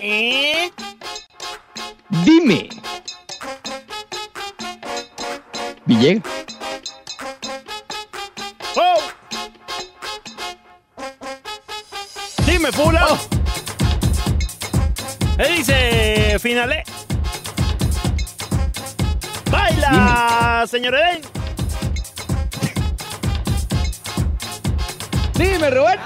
[0.00, 0.70] ¿Eh?
[2.24, 2.68] Dime.
[5.86, 6.22] Villegas.
[8.76, 9.00] ¡Oh!
[12.44, 13.06] Dime, Fula.
[13.10, 13.18] Oh.
[15.36, 16.82] ¿Qué dice Finale?
[19.50, 21.20] ¡Baila, señor Eden!
[25.34, 26.00] Dime, Robert.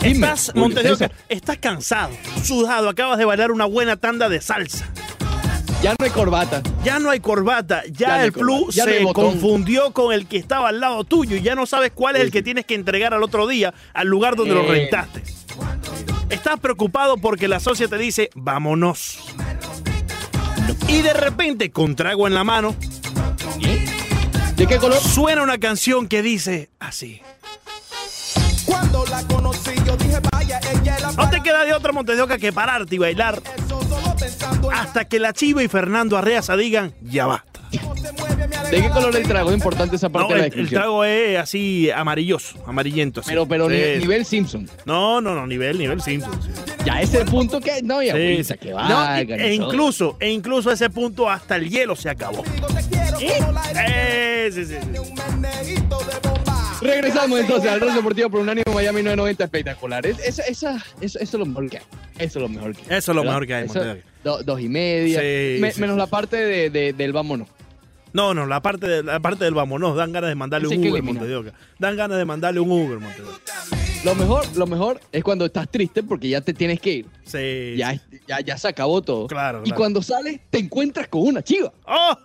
[0.00, 1.12] Dime, Estás, Julio Montes de Oca, César.
[1.28, 2.10] estás cansado,
[2.42, 4.88] sudado, acabas de bailar una buena tanda de salsa.
[5.82, 6.62] Ya no hay corbata.
[6.84, 10.12] Ya no hay corbata, ya, Ya el plus corbata, ya no hay se confundió con
[10.12, 12.66] el que estaba al lado tuyo y ya no sabes cuál es el que tienes
[12.66, 14.68] que entregar al otro día al lugar donde lo Eh.
[14.88, 15.22] rentaste.
[16.28, 19.18] Estás preocupado porque la socia te dice, vámonos.
[20.88, 22.74] Y de repente, con trago en la mano,
[24.56, 24.98] ¿De qué color?
[24.98, 27.22] suena una canción que dice así.
[28.80, 32.22] Cuando la conocí yo dije vaya, ella era No te queda de otra Montes de
[32.22, 33.42] Oca que pararte y bailar
[34.72, 37.60] hasta que la Chiva y Fernando Arreaza digan, ya basta.
[38.70, 39.50] ¿De qué color el trago?
[39.50, 40.80] Es importante esa parte No, de la el, el descripción.
[40.82, 43.20] trago es así amarilloso, amarillento.
[43.20, 43.30] así.
[43.30, 44.68] Pero, pero Sí, nivel, Simpson.
[44.86, 46.40] No, no, no, nivel, nivel Simpson.
[46.42, 46.48] sí.
[46.84, 50.74] Ya ese punto que no, ya Sí, que No, valga, e incluso, e incluso a
[50.74, 52.44] ese punto hasta el hielo se acabó.
[52.72, 56.39] La Eh, sí, sí, sí.
[56.80, 56.86] Un.
[56.88, 60.06] Regresamos entonces al Rol Deportivo por Unánimo Miami 990 espectacular.
[60.06, 61.84] Es- Esa, esa, eso, eso es lo mejor que hay.
[62.18, 62.98] Eso es lo mejor que hay.
[62.98, 64.04] Eso es lo mejor que hay, Eso- Montevideo.
[64.24, 65.20] do- dos y media.
[65.20, 65.98] Sí, Me- sí, menos sí.
[65.98, 67.48] la parte de, de- del vámonos.
[68.12, 70.80] No, no, la parte, de, la parte del vámonos, dan ganas de mandarle Ese un
[70.82, 71.14] Uber, eliminar.
[71.22, 71.52] Montes de Oca.
[71.78, 73.40] Dan ganas de mandarle un Uber, Montes de Oca.
[74.02, 77.06] Lo mejor, lo mejor es cuando estás triste porque ya te tienes que ir.
[77.24, 77.74] Sí.
[77.76, 78.00] Ya, sí.
[78.26, 79.26] ya, ya se acabó todo.
[79.28, 79.76] Claro, Y claro.
[79.76, 81.70] cuando sales, te encuentras con una chiva.
[81.86, 82.16] ¡Oh!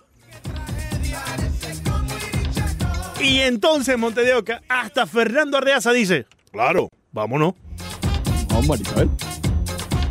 [3.26, 7.54] Y entonces, Montes de Oca, hasta Fernando Arreaza dice, claro, vámonos.
[8.50, 9.10] Vamos, Marisabel.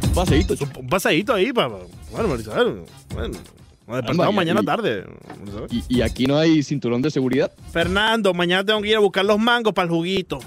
[0.03, 0.55] Un paseíto.
[0.79, 1.69] Un pasadito ahí para...
[2.11, 2.83] Bueno, Marisabel,
[3.15, 3.39] bueno,
[3.87, 5.05] nos despertamos mañana y- tarde.
[5.39, 5.69] Marisabel.
[5.71, 7.53] Y, y aquí no hay cinturón de seguridad.
[7.73, 10.41] Fernando, mañana tengo que ir a buscar los mangos para el juguito.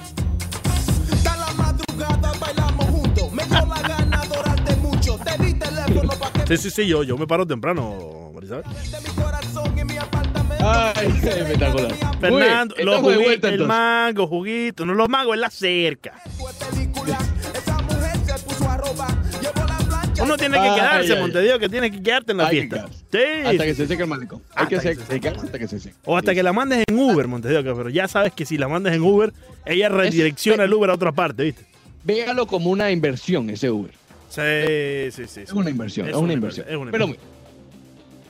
[1.11, 3.31] Hasta la madrugada bailamos juntos.
[3.31, 5.17] Me dio la gana adorarte mucho.
[5.19, 8.65] Te di teléfono para que Sí, sí, sí, yo, yo me paro temprano, Marisabel.
[10.69, 11.93] Ay, espectacular.
[12.19, 16.13] Fernando, los juguitos, vuelta el mango, juguito, no los mangos, es la cerca.
[20.19, 21.21] Uno tiene que Ay, quedarse, ay, ay.
[21.21, 22.87] Montevideo, que tiene que quedarte en la que fiesta.
[23.11, 23.17] Sí.
[23.45, 24.41] Hasta que se seque el malecón.
[24.55, 25.95] Hay Hasta que, que se, se se queda hasta que se seque.
[26.05, 28.95] O hasta que la mandes en Uber, Montevideo, pero ya sabes que si la mandas
[28.95, 29.31] en Uber,
[29.65, 31.65] ella redirecciona el Uber a otra parte, ¿viste?
[32.03, 33.91] Véalo como una inversión ese Uber.
[34.29, 35.41] Sí, sí, sí.
[35.41, 36.65] Es una inversión, es, una, inversión.
[36.67, 37.29] es una Pero inversión.
[37.31, 37.36] muy,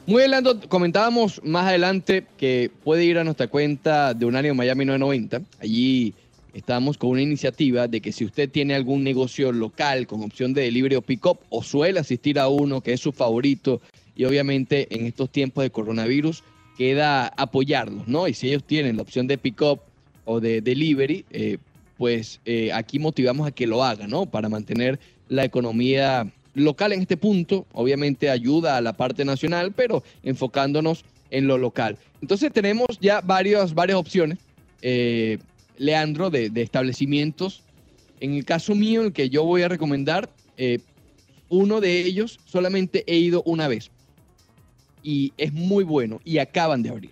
[0.07, 5.41] muy adelante, comentábamos más adelante que puede ir a nuestra cuenta de Unánimo Miami 990.
[5.59, 6.13] Allí
[6.53, 10.61] estamos con una iniciativa de que si usted tiene algún negocio local con opción de
[10.61, 13.81] delivery o pick-up o suele asistir a uno que es su favorito
[14.15, 16.41] y obviamente en estos tiempos de coronavirus
[16.77, 18.29] queda apoyarlos, ¿no?
[18.29, 19.81] Y si ellos tienen la opción de pick-up
[20.23, 21.57] o de delivery, eh,
[21.97, 24.25] pues eh, aquí motivamos a que lo hagan, ¿no?
[24.25, 27.65] Para mantener la economía local en este punto.
[27.73, 31.97] Obviamente ayuda a la parte nacional, pero enfocándonos en lo local.
[32.21, 34.39] Entonces tenemos ya varias, varias opciones,
[34.81, 35.37] eh,
[35.77, 37.61] Leandro, de, establecimientos.
[38.19, 40.79] En el caso mío, el que yo voy a recomendar, eh,
[41.49, 43.91] uno de ellos solamente he ido una vez
[45.03, 47.11] y es muy bueno y acaban de abrir.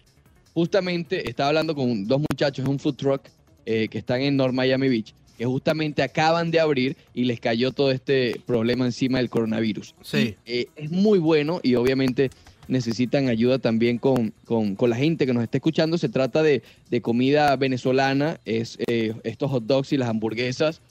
[0.53, 3.22] Justamente estaba hablando con dos muchachos un food truck
[3.66, 7.72] eh, que están en North Miami Beach, que justamente acaban de abrir y les cayó
[7.72, 9.96] todo este problema encima del coronavirus.
[10.01, 10.35] Sí.
[10.46, 12.29] Eh, es muy bueno y obviamente
[12.68, 15.97] necesitan ayuda también con, con- con la gente que nos está escuchando.
[15.97, 20.81] Se trata de, de comida venezolana, es eh, estos hot dogs y las hamburguesas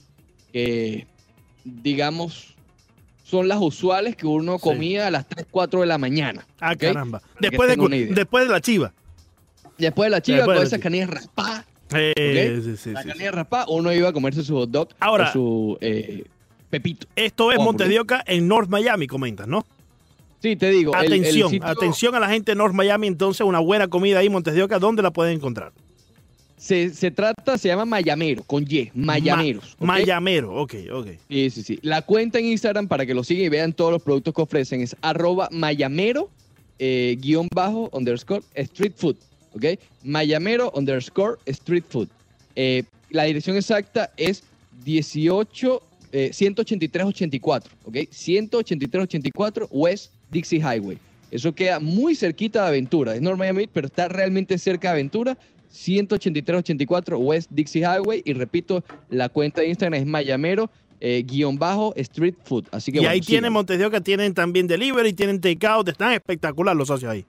[0.53, 1.07] que,
[1.65, 2.55] digamos,
[3.25, 4.63] son las usuales que uno Sí.
[4.63, 6.47] comía a las 3, 4 de la mañana.
[6.61, 7.23] Ah, caramba.
[7.41, 8.93] Después de, después de la chiva.
[9.79, 12.65] Después de la chiva, Después con esas canillas raspadas, Eh, Ok.
[12.65, 15.33] sí, sí, la sí, canilla raspada, uno iba a comerse su hot dog Ahora- o
[15.33, 16.25] su eh,
[16.71, 17.07] pepito.
[17.15, 17.59] Esto es.
[17.59, 19.65] Montedioca en North Miami, comentas, ¿no?
[20.41, 20.93] Sí, te digo.
[20.95, 24.19] el- el Atención, sitio atención a la gente de North Miami, entonces una buena comida
[24.19, 25.73] ahí en Montedioca, ¿dónde la pueden encontrar?
[26.57, 29.77] Se, se trata, se llama Mayamero, con Y, Mayameros.
[29.81, 30.01] Ma- ¿ok?
[30.01, 31.07] Mayamero, ok, ok.
[31.29, 31.79] Sí, sí, sí.
[31.83, 34.81] La cuenta en Instagram para que lo sigan y vean todos los productos que ofrecen
[34.81, 36.31] es arroba mayamero
[36.79, 39.17] eh, guion bajo underscore street food.
[39.55, 39.79] ¿Ok?
[40.03, 42.09] Mayamero underscore street food.
[42.57, 44.43] Eh, la dirección exacta es
[44.85, 47.73] 18, eh, 18384.
[47.85, 47.95] ¿Ok?
[48.11, 50.99] 18384 West Dixie Highway.
[51.31, 53.15] Eso queda muy cerquita de Aventura.
[53.15, 55.37] Es North Miami, pero está realmente cerca de Aventura.
[55.71, 58.23] 18384 West Dixie Highway.
[58.25, 60.71] Y repito, la cuenta de Instagram es Mayamero
[61.01, 62.65] eh, guion bajo street food.
[62.71, 63.51] Así que y bueno, ahí.
[63.51, 67.25] Montes de Oca, tienen también delivery, tienen takeout, están espectacular los socios ahí.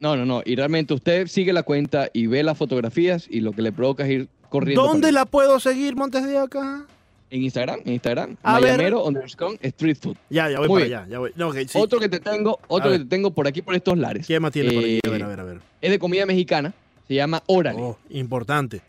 [0.00, 0.42] No, no, no.
[0.44, 4.04] Y realmente usted sigue la cuenta y ve las fotografías y lo que le provoca
[4.04, 4.84] es ir corriendo.
[4.84, 6.84] ¿Dónde la puedo seguir, Montes de Oca?
[7.30, 8.36] En Instagram, en Instagram.
[8.42, 8.72] A ver.
[8.72, 10.16] Mayamero underscore street food.
[10.30, 11.10] Ya, ya voy Muy para allá.
[11.10, 11.32] Ya voy.
[11.36, 11.66] No, sí.
[11.74, 14.26] Otro que te tengo, otro que te tengo por aquí por estos lares.
[14.26, 14.94] ¿Quién más tiene por aquí?
[15.04, 15.60] A Eh, ver, a ver, a ver.
[15.82, 16.72] Es de comida mexicana.
[17.06, 17.78] Se llama Órale.
[17.80, 18.80] Oh, importante.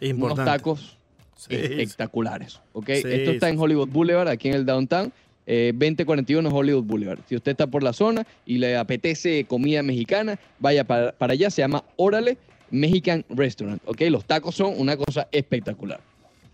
[0.00, 0.50] unos Importante.
[0.50, 0.96] tacos
[1.36, 2.60] Sí, espectaculares.
[2.72, 2.86] ¿ok?
[2.86, 5.12] Sí, Esto está en Hollywood Boulevard, aquí en el downtown.
[5.46, 7.18] Eh, 2041 Hollywood Boulevard.
[7.28, 11.50] Si usted está por la zona y le apetece comida mexicana, vaya para, para allá.
[11.50, 12.36] Se llama Órale
[12.70, 13.80] Mexican Restaurant.
[13.86, 14.02] ¿ok?
[14.10, 16.00] Los tacos son una cosa espectacular.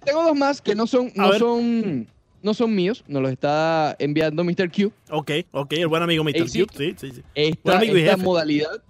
[0.04, 2.06] Tengo dos más que no son, no son,
[2.42, 3.04] no son míos.
[3.06, 4.70] Nos los está enviando Mr.
[4.70, 4.92] Q.
[5.10, 6.36] Ok, ok, el buen amigo Mr.
[6.36, 6.60] Ey, sí.
[6.60, 6.76] Cute.
[6.76, 7.22] Sí, sí, sí.
[7.34, 8.24] Esta, Buen amigo y esta jefe.
[8.24, 8.82] modalidad.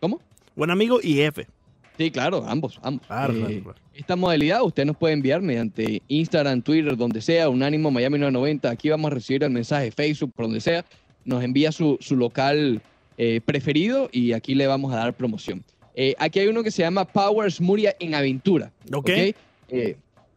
[0.00, 0.20] ¿Cómo?
[0.56, 1.46] Buen amigo y jefe.
[1.96, 3.06] Sí, claro, ambos, ambos.
[3.06, 3.78] Claro, Eh, claro.
[3.94, 8.70] Esta modalidad usted nos puede enviar mediante Instagram, Twitter, donde sea, Unánimo Miami 990.
[8.70, 10.84] Aquí vamos a recibir el mensaje, Facebook, por donde sea.
[11.24, 12.82] Nos envía su, su local
[13.16, 15.62] eh, preferido y aquí le vamos a dar promoción.
[15.94, 18.72] Eh, aquí hay uno que se llama Power Smoothie en Aventura.
[18.92, 19.10] Ok.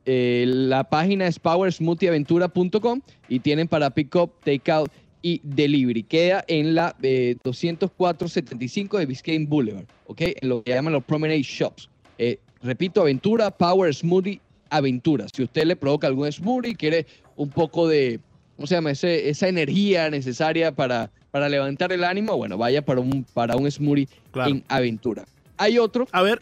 [0.06, 4.90] La página es powersmoothieaventura.com y tienen para pick up, take out
[5.28, 6.04] y delivery.
[6.04, 10.22] Queda en la eh, 20475 de Biscayne Boulevard, ¿ok?
[10.42, 11.90] En lo que llaman los Promenade Shops.
[12.18, 14.40] Eh, repito, Aventura, Power Smoothie
[14.70, 15.26] Aventura.
[15.36, 18.20] Si usted le provoca algún smoothie, quiere un poco de,
[18.56, 18.92] ¿cómo se llama?
[18.92, 23.70] Ese- esa energía necesaria para, para levantar el ánimo, bueno, vaya para un, para un
[23.70, 24.52] smoothie Claro.
[24.52, 25.26] en Aventura.
[25.58, 26.42] Hay otro A ver,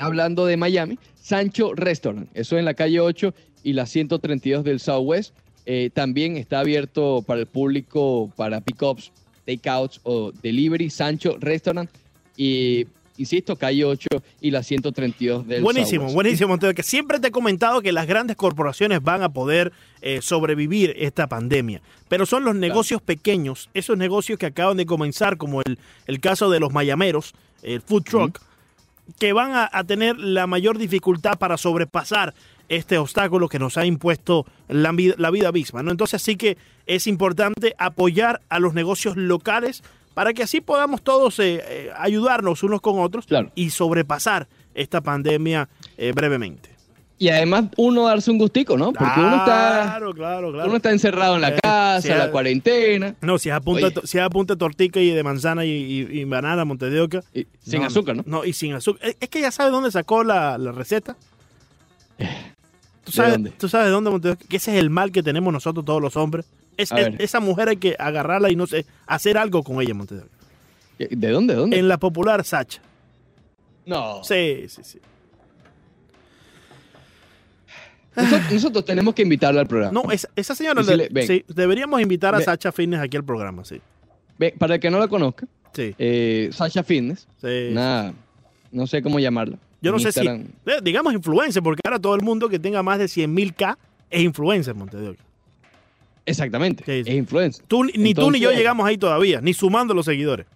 [0.00, 3.32] hablando de Miami, Sancho Restaurant, eso en la calle 8
[3.62, 5.34] y la 132 del Southwest.
[5.66, 9.12] Eh, también está abierto para el público para pickups,
[9.46, 10.90] takeouts o delivery.
[10.90, 11.90] Sancho Restaurant
[12.36, 14.08] y, insisto, calle 8
[14.40, 16.56] y la 132 del buenísimo, buenísimo.
[16.58, 16.82] De Oca.
[16.82, 19.72] siempre te he comentado que las grandes corporaciones van a poder
[20.02, 21.80] eh, sobrevivir esta pandemia.
[22.08, 26.50] Pero son los negocios pequeños, esos negocios que acaban de comenzar, como el, el caso
[26.50, 28.40] de los mayameros, el food truck,
[29.18, 32.34] que van a, a tener la mayor dificultad para sobrepasar
[32.68, 35.82] este obstáculo que nos ha impuesto la, vida- la vida misma.
[35.82, 35.90] ¿no?
[35.90, 36.56] Entonces sí que
[36.86, 39.82] es importante apoyar a los negocios locales
[40.14, 43.50] para que así podamos todos eh, eh, ayudarnos unos con otros Claro.
[43.54, 45.68] y sobrepasar esta pandemia
[45.98, 46.70] eh, brevemente.
[47.16, 48.92] Y además uno darse un gustico, ¿no?
[48.92, 53.48] Porque uno está, Claro, uno está encerrado en la casa, sí, la cuarentena, No, si
[53.50, 56.24] es a punta, si es a punta de tortica y de manzana y, y- y
[56.24, 57.22] banana, Monte de Oca.
[57.32, 58.24] y sin No, azúcar, ¿no?
[58.26, 59.14] No, y sin azúcar.
[59.20, 61.16] Es- que ya sabes dónde sacó la, la receta.
[63.04, 63.50] ¿Tú ¿De sabes, dónde?
[63.50, 64.36] ¿Tú sabes de dónde?
[64.48, 66.46] Que ese es el mal que tenemos nosotros todos los hombres.
[66.76, 70.20] Es, esa mujer hay que agarrarla y no sé, hacer algo con ella, Monte de
[70.22, 70.30] Oca.
[70.98, 71.54] ¿De dónde?
[71.54, 71.78] ¿De dónde?
[71.78, 72.80] En la popular Sacha.
[73.86, 74.24] No.
[74.24, 74.98] Sí, sí, sí.
[78.16, 80.00] Nosotros, nosotros tenemos que invitarla al programa.
[80.02, 81.26] No, esa, esa señora, Decirle, de- ven.
[81.26, 82.44] sí, deberíamos invitar a Ven.
[82.44, 83.80] Sacha Fitness aquí al programa, sí.
[84.58, 87.68] Para el que no la conozca, Sí, eh, Sasha Fitness, sí.
[87.72, 88.14] una,
[88.70, 89.58] no sé cómo llamarla.
[89.84, 90.44] Yo no sé si, eh,
[90.82, 93.78] digamos influencer, porque ahora todo el mundo que tenga más de 100 mil K
[94.10, 95.22] es influencer, Monte de Oca.
[96.26, 97.10] Exactamente, Sí, sí.
[97.10, 97.64] es influencer.
[97.66, 100.46] Tú, ni tú ni yo llegamos ahí todavía, ni sumando los seguidores.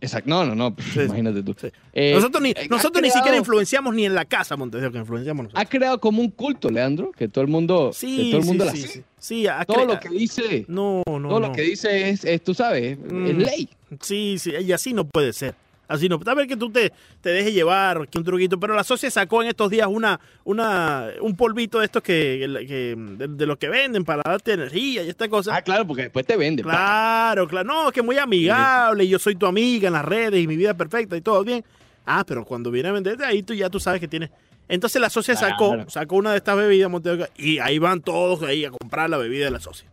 [0.00, 1.00] Exacto, no, no, no, sí.
[1.00, 1.56] imagínate tú.
[1.92, 4.98] Eh, nosotros ni, eh, nosotros ni siquiera influenciamos ni en la casa, Montes de Oca,
[4.98, 5.60] influenciamos nosotros.
[5.64, 8.64] Ha creado como un culto, Leandro, que todo el mundo, Sí, que todo el mundo
[8.64, 9.04] sí, la sigue.
[9.18, 9.46] sí.
[9.48, 11.48] Ha Todo lo que dice, No, no, todo no.
[11.48, 13.38] lo que dice es, es, tú sabes, es Mm.
[13.40, 13.68] ley.
[14.00, 15.56] Sí, sí, y así no puede ser.
[15.88, 16.18] Así no.
[16.18, 16.92] Tal vez que tú te,
[17.22, 21.08] te dejes llevar, que un truquito, pero la socia sacó en estos días una, una,
[21.22, 25.08] un polvito de estos que, que- de, de los que venden para darte energía y
[25.08, 25.56] esta cosa.
[25.56, 26.62] Ah, claro, porque después te vende.
[26.62, 26.70] pa.
[26.70, 27.66] Claro, claro.
[27.66, 30.56] No, es que muy amigable y yo soy tu amiga en las redes y mi
[30.56, 31.64] vida es perfecta y todo bien.
[32.04, 34.30] Ah, pero cuando viene a venderte ahí tú ya tú sabes que tienes.
[34.68, 35.88] Entonces la socia sacó, Claro.
[35.90, 36.90] sacó una de estas bebidas
[37.38, 39.88] y ahí van todos ahí a comprar la bebida de la socia.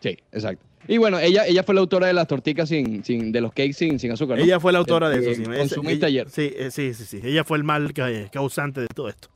[0.00, 0.64] Sí, exacto.
[0.88, 3.74] Y bueno, ella, ella fue la autora de las torticas sin, sin, de los cakes
[3.74, 4.44] sin, sin azúcar, ¿no?
[4.44, 5.42] Ella fue la autora de Eh, eso.
[5.44, 6.30] Sí, consumiste ella- ayer.
[6.30, 7.20] Sí, eh, sí, sí, sí.
[7.22, 9.28] Ella fue el mal ca- causante de todo esto.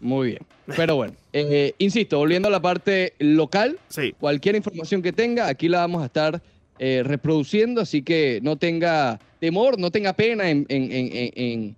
[0.00, 0.42] Muy bien.
[0.76, 4.14] Pero bueno, eh, insisto, volviendo a la parte local, Sí.
[4.20, 6.40] cualquier información que tenga, aquí la vamos a estar
[6.78, 11.76] eh, reproduciendo, así que no tenga temor, no tenga pena en, en- en- en- en,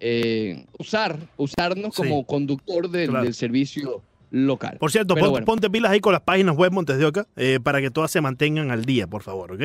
[0.00, 2.02] eh, usar, usarnos Sí.
[2.02, 3.24] como conductor del, Claro.
[3.24, 4.02] del servicio
[4.34, 4.76] local.
[4.80, 5.46] Por cierto, Pero pon- bueno.
[5.46, 8.20] ponte pilas ahí con las páginas web Montes de Oca eh, para que todas se
[8.20, 9.62] mantengan al día, por favor, ¿ok?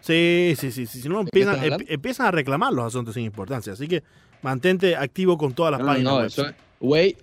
[0.00, 0.86] Sí, sí, sí.
[0.86, 1.02] sí.
[1.02, 3.72] Si no, ¿De qué empiezan, em- a reclamar los asuntos sin importancia.
[3.72, 4.02] Así que
[4.42, 6.26] mantente activo con todas las No, no, páginas no, web.
[6.26, 7.16] eso es way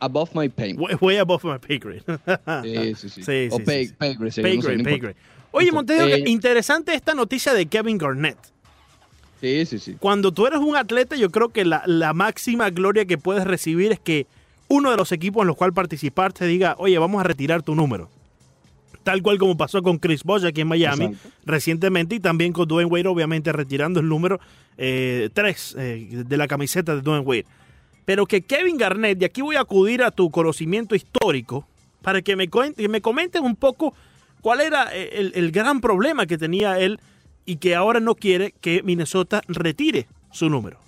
[0.00, 0.76] above my pain.
[0.80, 2.02] Way, way above my pay grade.
[2.62, 3.22] Sí, sí, sí.
[3.22, 5.16] Sí, o sí, pay, sí, pay grade, Pay no sé, grade, no pay grade.
[5.52, 5.76] Oye, Listo.
[5.76, 8.38] Montes de Oca, Eh, interesante esta noticia de Kevin Garnett.
[9.40, 9.96] Sí, sí, sí.
[9.98, 13.92] Cuando tú eres un atleta, yo creo que la, la máxima gloria que puedes recibir
[13.92, 14.26] es que
[14.72, 17.74] uno de los equipos en los cuales participar te diga, oye, vamos a retirar tu
[17.74, 18.08] número.
[19.02, 21.30] Tal cual como pasó con Chris Bosh aquí en Miami Exacto.
[21.44, 24.40] recientemente y también con Dwayne Wade, obviamente retirando el número
[24.76, 27.44] 3 de la camiseta de Dwayne Wade.
[28.06, 31.66] Pero que Kevin Garnett, y aquí voy a acudir a tu conocimiento histórico
[32.00, 33.92] para que me, que me comenten un poco
[34.40, 36.98] cuál era el, el gran problema que tenía él
[37.44, 40.81] y que ahora no quiere que Minnesota retire su número.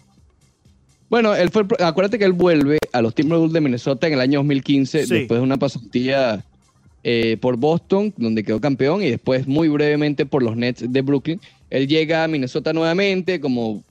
[1.10, 4.38] Bueno, él fue, acuérdate que él vuelve a los Timberwolves de Minnesota en el año
[4.40, 5.14] 2015, Sí.
[5.14, 6.44] después de una pasantía
[7.06, 11.40] eh, por Boston, donde quedó campeón, y después muy brevemente por los Nets de Brooklyn.
[11.70, 13.84] Él llega a Minnesota nuevamente, como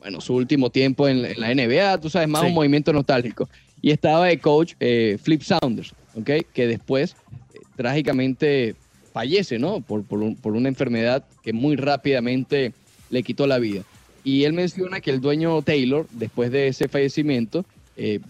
[0.00, 2.48] bueno, su último tiempo en, en la NBA, tú sabes, más Sí.
[2.48, 3.48] un movimiento nostálgico.
[3.80, 6.30] Y estaba de coach eh, Flip Saunders, ¿ok?
[6.52, 7.16] Que después
[7.54, 8.74] eh, trágicamente
[9.12, 9.80] fallece, ¿no?
[9.80, 12.72] Por, por, un- por una enfermedad que muy rápidamente
[13.10, 13.82] le quitó la vida.
[14.28, 17.64] Y él menciona que el dueño Taylor, después de ese fallecimiento,
[17.96, 18.20] eh,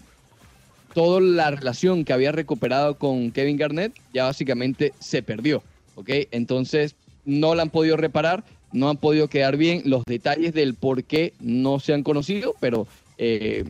[0.93, 5.61] toda la relación que había recuperado con Kevin Garnett ya básicamente se perdió,
[5.95, 6.09] ¿ok?
[6.31, 9.81] Entonces no la han podido reparar, no han podido quedar bien.
[9.83, 12.87] Los detalles del por qué no se han conocido, pero
[13.17, 13.65] eh,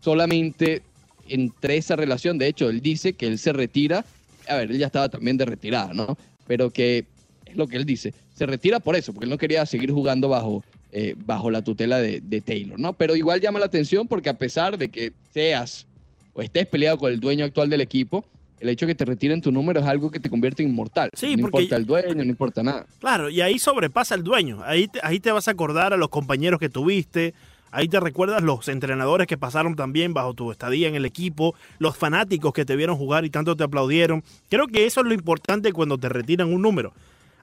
[0.00, 0.80] solamente
[1.28, 4.06] entre esa relación, de hecho, él dice que él se retira,
[4.48, 6.16] a ver, él ya estaba también de retirada, ¿no?
[6.46, 7.04] Pero que
[7.44, 10.30] es lo que él dice, se retira por eso, porque él no quería seguir jugando
[10.30, 12.92] bajo, eh, bajo la tutela de, de Taylor, ¿no?
[12.92, 15.86] Pero igual llama la atención porque a pesar de que seas
[16.34, 18.24] o estés peleado con el dueño actual del equipo,
[18.60, 21.10] el hecho de que te retiren tu número es algo que te convierte en inmortal.
[21.14, 22.86] Sí, no porque- importa el dueño, no importa nada.
[23.00, 24.60] Claro, y ahí sobrepasa el dueño.
[24.64, 27.34] Ahí te, ahí te vas a acordar a los compañeros que tuviste.
[27.74, 31.96] Ahí te recuerdas los entrenadores que pasaron también bajo tu estadía en el equipo, los
[31.96, 34.22] fanáticos que te vieron jugar y tanto te aplaudieron.
[34.50, 36.92] Creo que eso es lo importante cuando te retiran un número.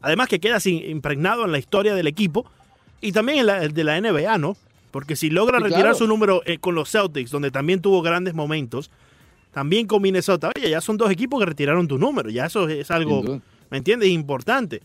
[0.02, 2.46] Además que quedas impregnado en la historia del equipo
[3.02, 4.56] y también en la de la NBA, ¿no?
[4.92, 5.98] Porque si logra Sí, retirar claro.
[5.98, 8.90] su número eh, con los Celtics, donde también tuvo grandes momentos,
[9.52, 12.30] también con Minnesota, oye, ya son dos equipos que retiraron tu número.
[12.30, 13.42] Ya eso es algo.
[13.70, 14.10] ¿me entiendes?
[14.10, 14.82] Importante.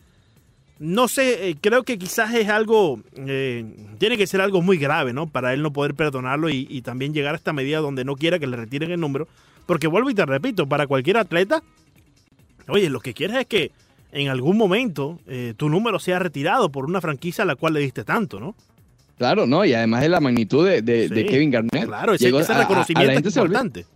[0.78, 3.64] No sé, eh, creo que quizás es algo, eh,
[3.98, 5.28] tiene que ser algo muy grave, ¿no?
[5.28, 8.38] Para él no poder perdonarlo y, y también llegar a esta medida donde no quiera
[8.38, 9.28] que le retiren el número.
[9.66, 11.62] Porque vuelvo y te repito, para cualquier atleta,
[12.68, 13.70] oye, lo que quieres es que
[14.14, 17.80] en algún momento eh, tu número sea retirado por una franquicia a la cual le
[17.80, 18.54] diste tanto, ¿no?
[19.18, 19.64] Claro, ¿no?
[19.64, 21.26] Y además de la magnitud de, de- de Sí.
[21.28, 21.86] Kevin Garnett.
[21.86, 23.86] Claro, ese, llegó ese a- a- a la reconocimiento gente es importante.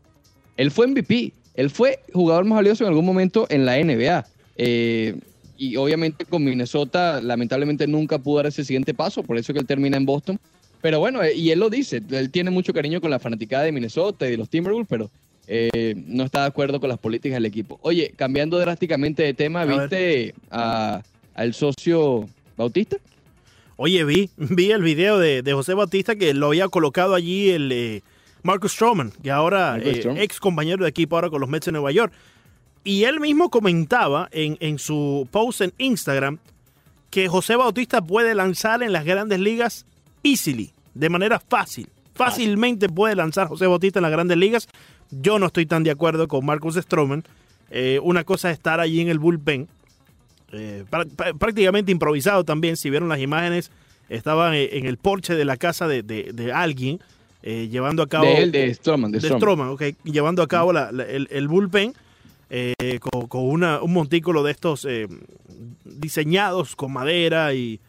[0.56, 1.32] Él fue MVP.
[1.54, 4.26] Él fue jugador más valioso en algún momento en la NBA.
[4.56, 5.16] Eh,
[5.56, 9.66] y obviamente con Minnesota, lamentablemente nunca pudo dar ese siguiente paso, por eso que él
[9.66, 10.38] termina en Boston.
[10.80, 13.72] Pero bueno, eh, y él lo dice, él tiene mucho cariño con la fanaticada de
[13.72, 15.10] Minnesota y de los Timberwolves, pero
[15.48, 17.78] eh, no está de acuerdo con las políticas del equipo.
[17.82, 19.64] Oye, cambiando drásticamente de tema, A.
[19.64, 21.02] ¿viste a-
[21.34, 22.96] al socio Bautista?
[23.76, 27.70] Oye, vi, vi el video de, de José Bautista que lo había colocado allí el
[27.72, 28.02] eh,
[28.42, 30.22] Marcus Stroman, que ahora eh, Stroman.
[30.22, 32.12] ex compañero de equipo ahora con los Mets de Nueva York.
[32.84, 36.38] Y él mismo comentaba en, en su post en Instagram
[37.10, 39.86] que José Bautista puede lanzar en las grandes ligas
[40.22, 41.88] easily, de manera fácil.
[42.14, 44.68] Fácilmente puede lanzar José Bautista en las grandes ligas.
[45.10, 47.24] Yo no estoy tan de acuerdo con Marcus Stroman.
[47.70, 49.68] Eh, una cosa es estar allí en el bullpen,
[50.52, 52.76] eh, prá- prá- prácticamente improvisado también.
[52.76, 53.70] Si vieron las imágenes,
[54.08, 56.98] estaba eh, en el porche de la casa de, de- de alguien
[57.42, 58.24] eh, llevando a cabo.
[58.24, 59.38] De él, de Stroman, de de Stroman.
[59.40, 61.94] Stroman, ok, llevando a cabo la- la- el, el bullpen
[63.00, 64.86] con, con una- un montículo de estos
[65.84, 67.80] diseñados con madera y,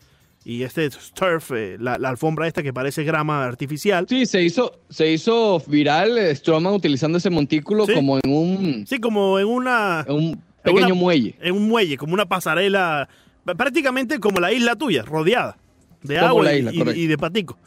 [0.51, 4.07] y este turf, eh, la, la alfombra esta que parece grama artificial.
[4.09, 7.93] Sí, se hizo, se hizo viral eh, Stroman utilizando ese montículo Sí.
[7.93, 11.35] como en un, Sí, como en una en un pequeño una- muelle.
[11.39, 13.07] en un muelle, como una pasarela,
[13.57, 15.57] prácticamente como la isla tuya, rodeada
[16.01, 16.99] de Como agua y- isla, y, correcto.
[16.99, 17.57] y de patico.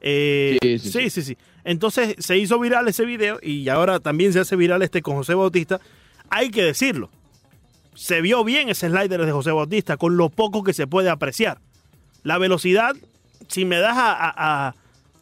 [0.00, 4.32] Eh, Sí, sí, sí, sí, sí, Entonces se hizo viral ese video y ahora también
[4.32, 5.80] se hace viral este con José Bautista.
[6.28, 7.08] Hay que decirlo.
[7.94, 11.58] Se vio bien ese slider de José Bautista con lo poco que se puede apreciar.
[12.22, 12.94] La velocidad,
[13.48, 14.74] si me das a,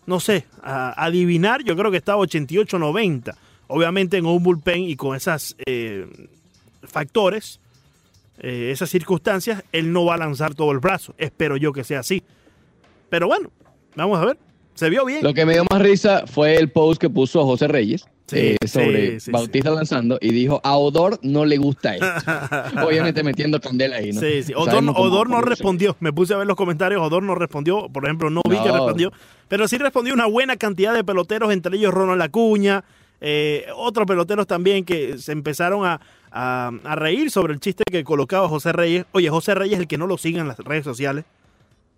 [0.07, 3.35] no sé, a adivinar, yo creo que estaba 88-90.
[3.69, 5.57] Obviamente en un bullpen y con esos
[6.83, 7.61] factores,
[8.39, 11.15] eh, esas circunstancias, él no va a lanzar todo el brazo.
[11.19, 12.23] Espero yo que sea así.
[13.09, 13.51] Pero bueno,
[13.95, 14.39] vamos a ver.
[14.75, 15.23] Se vio bien.
[15.23, 18.57] Lo que me dio más risa fue el post que puso José Reyes Sí, eh,
[18.63, 22.07] sí, sobre sí, Bautista lanzando y dijo, a Odor no le gusta esto.
[22.87, 24.21] Obviamente metiendo candela ahí, ¿no?
[24.21, 24.53] Sí, sí.
[24.55, 25.97] Odor, Sabemos cómo- Odor no respondió.
[26.01, 27.03] Me puse a ver los comentarios.
[27.03, 27.89] Odor no respondió.
[27.89, 29.13] Por ejemplo, no vi que respondió.
[29.49, 32.85] Pero sí respondió una buena cantidad de peloteros, entre ellos Ronald Acuña.
[33.21, 38.03] eh, otros peloteros también que se empezaron a, a- a reír sobre el chiste que
[38.05, 39.05] colocaba José Reyes.
[39.13, 41.25] Oye, José Reyes, el que no lo siga en las redes sociales,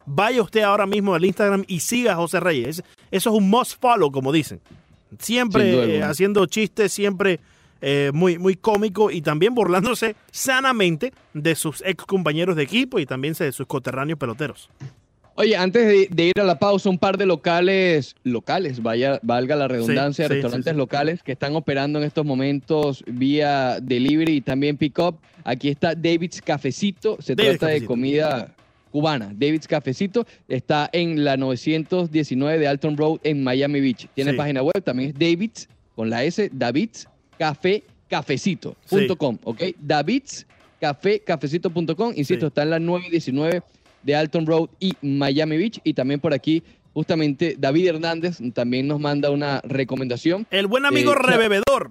[0.05, 2.83] vaya usted ahora mismo al Instagram y siga a José Reyes.
[3.11, 4.61] Eso es un must follow, como dicen.
[5.19, 7.41] Siempre eh, haciendo chistes, siempre
[7.81, 13.07] eh, muy, muy cómico y también burlándose sanamente de sus ex compañeros de equipo y
[13.07, 14.71] también de sus coterráneos peloteros.
[15.35, 19.57] Oye, antes de, de ir a la pausa, un par de locales, locales, vaya, valga
[19.57, 20.77] la redundancia, sí, restaurantes sí, sí.
[20.77, 25.17] locales que están operando en estos momentos vía delivery y también pick-up.
[25.43, 28.55] Aquí está David's Cafecito, se David's trata de comida
[28.93, 29.33] cubana.
[29.35, 34.07] David's Cafecito está en la 919 de Alton Road en Miami Beach.
[34.15, 34.37] Tiene Sí.
[34.37, 37.09] página web, también es David's, con la S, David's
[37.39, 39.63] Café Cafecito.com, ¿ok?
[39.81, 40.47] David's
[40.81, 42.49] Café Cafecito.com, insisto, Sí.
[42.49, 43.63] está en la 919
[44.03, 45.81] de Alton Road y Miami Beach.
[45.85, 50.47] Y también por aquí, justamente, David Hernández también nos manda una recomendación.
[50.51, 51.91] El buen amigo Eh, rebebedor.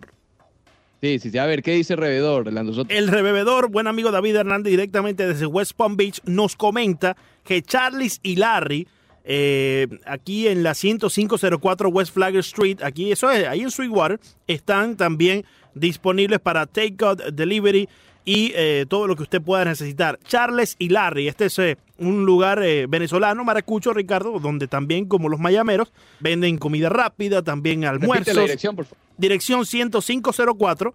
[1.01, 1.37] Sí, sí, sí.
[1.39, 2.93] A ver, ¿qué dice Revedor, Orlando Soto?
[2.93, 8.19] El rebebedor, buen amigo David Hernández, directamente desde West Palm Beach, nos comenta que Charles
[8.21, 8.87] y Larry,
[9.23, 14.95] eh, aquí en la 10504 West Flagger Street, aquí, eso es, ahí en Sweetwater, están
[14.95, 15.43] también
[15.73, 17.89] disponibles para Takeout, Delivery
[18.25, 20.19] y eh, todo lo que usted pueda necesitar.
[20.27, 25.29] Charles y Larry, este es eh, un lugar eh, venezolano, maracucho, Ricardo, donde también, como
[25.29, 28.35] los mayameros, venden comida rápida, también Repite almuerzos.
[28.35, 28.97] la dirección, por favor.
[29.17, 30.93] Dirección 10504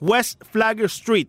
[0.00, 1.28] West Flagger Street.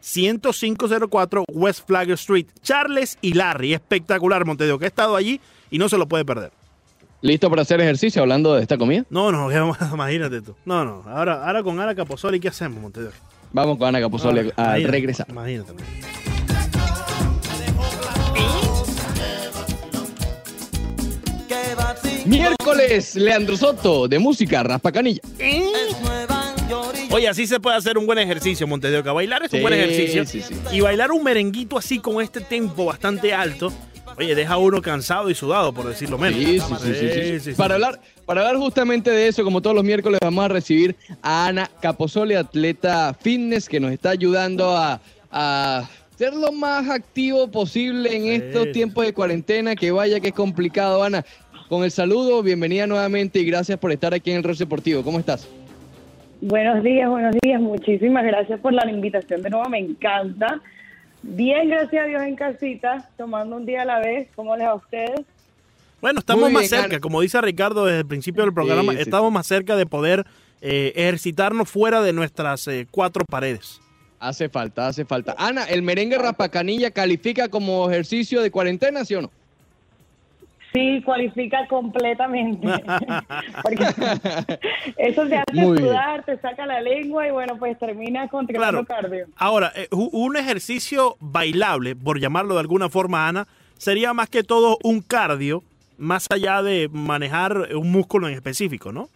[0.00, 2.46] 10504 West Flagger Street.
[2.62, 3.74] Charles y Larry.
[3.74, 6.52] Espectacular, Montedio, que ha estado allí y no se lo puede perder.
[7.22, 9.04] ¿Listo para hacer ejercicio hablando de esta comida?
[9.10, 9.50] No, no,
[9.92, 10.56] imagínate tú.
[10.64, 11.04] No, no.
[11.06, 13.10] Ahora, ahora con Ana Capozoli, ¿qué hacemos, Montedio?
[13.52, 15.26] Vamos con Ana Capozole Ah, a imagínate, regresar.
[15.28, 15.72] Imagínate.
[22.26, 25.20] Miércoles, Leandro Soto, de música, Raspa Canilla.
[27.10, 29.02] Oye, así se puede hacer un buen ejercicio, Montedio.
[29.02, 30.24] Que bailar es un Sí, buen ejercicio.
[30.26, 30.54] sí, sí.
[30.72, 33.72] Y bailar un merenguito así con este tempo bastante alto,
[34.20, 36.38] oye, deja a uno cansado y sudado, por decirlo menos.
[36.38, 37.22] Sí, sí, sí, sí, sí.
[37.22, 37.56] sí, sí.
[37.56, 41.46] Para, hablar, para hablar justamente de eso, como todos los miércoles, vamos a recibir a
[41.46, 48.14] Ana Capozole, atleta fitness, que nos está ayudando a, a ser lo más activo posible
[48.14, 49.74] en Sí, estos tiempos de cuarentena.
[49.74, 51.24] Que vaya, que es complicado, Ana.
[51.68, 55.02] Con el saludo, bienvenida nuevamente y gracias por estar aquí en el Rol Deportivo.
[55.02, 55.48] ¿Cómo estás?
[56.42, 57.60] Buenos días, buenos días.
[57.60, 59.68] Muchísimas gracias por la invitación de nuevo.
[59.68, 60.60] Me encanta.
[61.22, 64.28] Bien, gracias a Dios en casita, tomando un día a la vez.
[64.34, 65.20] ¿Cómo les va a ustedes?
[66.00, 67.00] Bueno, estamos más cerca, Ana.
[67.00, 70.24] como dice Ricardo desde el principio del programa, Sí, sí, estamos más cerca de poder
[70.62, 73.80] eh, ejercitarnos fuera de nuestras eh, cuatro paredes.
[74.18, 75.34] Hace falta, hace falta.
[75.38, 79.30] Ana, ¿el merengue Raspacanilla califica como ejercicio de cuarentena, sí o no?
[80.72, 82.66] Sí, cualifica completamente.
[83.62, 83.84] Porque
[84.96, 85.88] eso te hace Muy bien.
[85.88, 88.84] sudar, te saca la lengua y bueno, pues termina con Claro.
[88.84, 89.26] cardio.
[89.36, 94.78] Ahora, eh, un ejercicio bailable, por llamarlo de alguna forma, Ana, sería más que todo
[94.84, 95.62] un cardio,
[95.98, 99.08] más allá de manejar un músculo en específico, ¿no?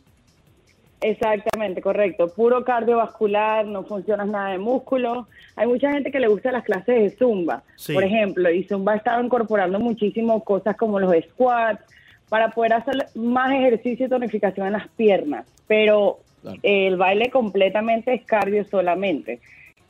[1.07, 2.29] Exactamente, correcto.
[2.29, 5.29] Puro cardiovascular, no funciona nada de músculo.
[5.55, 7.93] Hay mucha gente que le gusta las clases de Zumba, Sí.
[7.93, 11.85] por ejemplo, y Zumba ha estado incorporando muchísimo cosas como los squats
[12.31, 16.59] para poder hacer más ejercicio y tonificación en las piernas, pero Claro.
[16.63, 19.41] el baile completamente es cardio solamente.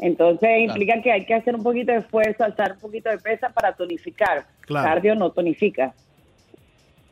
[0.00, 3.50] Entonces implica que hay que hacer un poquito de esfuerzo, alzar un poquito de pesa
[3.50, 4.44] para tonificar.
[4.62, 4.88] Claro.
[4.88, 5.94] Cardio no tonifica.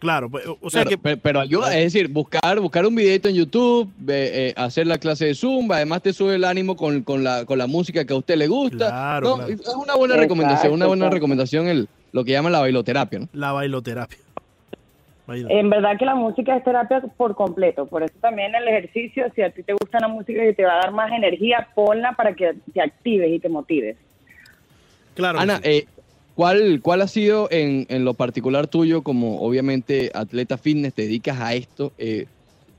[0.03, 0.99] Claro, pues, o sea Claro, que...
[0.99, 5.27] pe- pero, ayuda, es decir, buscar, buscar un videito en YouTube, eh, hacer la clase
[5.27, 8.17] de Zumba, además te sube el ánimo con, con la, con la música que a
[8.17, 8.89] usted le gusta.
[8.89, 9.53] Claro, No, claro.
[9.53, 13.29] Es una buena Exacto, recomendación, una buena recomendación el, lo que llaman la bailoterapia, ¿no?
[13.33, 14.19] La bailoterapia.
[15.29, 15.61] Imagínate.
[15.61, 19.43] En verdad que la música es terapia por completo, por eso también el ejercicio, si
[19.43, 22.35] a ti te gusta la música y te va a dar más energía, ponla para
[22.35, 23.97] que te actives y te motives.
[25.15, 25.39] claro.
[25.39, 25.63] Ana, sí.
[25.71, 25.87] eh,
[26.35, 31.55] ¿cuál, ¿cuál ha sido en, lo particular tuyo como obviamente atleta fitness, te dedicas a
[31.55, 31.93] esto?
[31.99, 32.27] eh,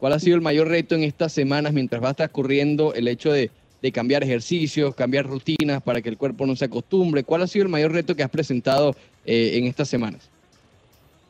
[0.03, 3.51] ¿Cuál ha sido el mayor reto en estas semanas mientras va transcurriendo el hecho de,
[3.81, 7.23] de cambiar ejercicios, cambiar rutinas para que el cuerpo no se acostumbre?
[7.23, 10.29] ¿Cuál ha sido el mayor reto que has presentado eh, en estas semanas?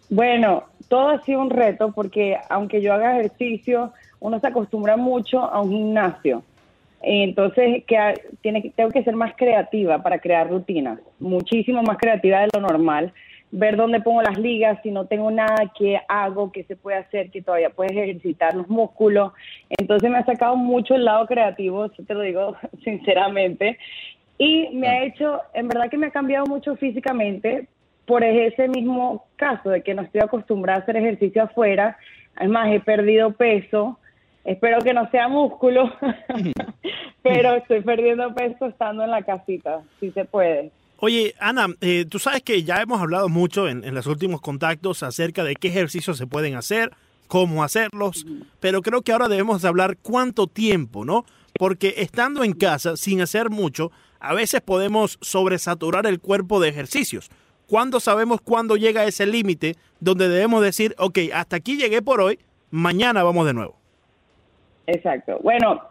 [0.10, 5.44] Bueno, todo ha sido un reto porque aunque yo haga ejercicio, uno se acostumbra mucho
[5.44, 6.44] a un gimnasio.
[7.06, 7.98] Entonces, que
[8.42, 13.14] tiene, tengo que ser más creativa para crear rutinas, muchísimo más creativa de lo normal.
[13.52, 17.30] Ver dónde pongo las ligas, si no tengo nada que hago, que se puede hacer,
[17.30, 19.34] que todavía puedes ejercitar los músculos.
[19.70, 23.78] Entonces me ha sacado mucho el lado creativo, eso te lo digo sinceramente.
[24.38, 27.68] Y me ha hecho, en verdad que me ha cambiado mucho físicamente
[28.06, 31.98] por ese mismo caso de que no estoy acostumbrada a hacer ejercicio afuera.
[32.36, 34.00] Además, he perdido peso.
[34.44, 35.92] Espero que no sea músculo,
[37.24, 40.72] pero estoy perdiendo peso estando en la casita, si se puede.
[40.98, 45.04] Oye, Ana, eh, tú sabes que ya hemos hablado mucho en, en los últimos contactos
[45.04, 46.92] acerca de qué ejercicios se pueden hacer,
[47.28, 48.26] cómo hacerlos,
[48.60, 51.26] pero creo que ahora debemos de hablar cuánto tiempo, ¿no?
[51.58, 57.30] Porque estando en casa, sin hacer mucho, a veces podemos sobresaturar el cuerpo de ejercicios.
[57.68, 62.40] ¿Cuándo sabemos cuándo llega ese límite donde debemos decir, ok, hasta aquí llegué por hoy,
[62.72, 63.83] mañana vamos de nuevo?
[64.88, 65.40] Exacto.
[65.42, 65.82] Bueno,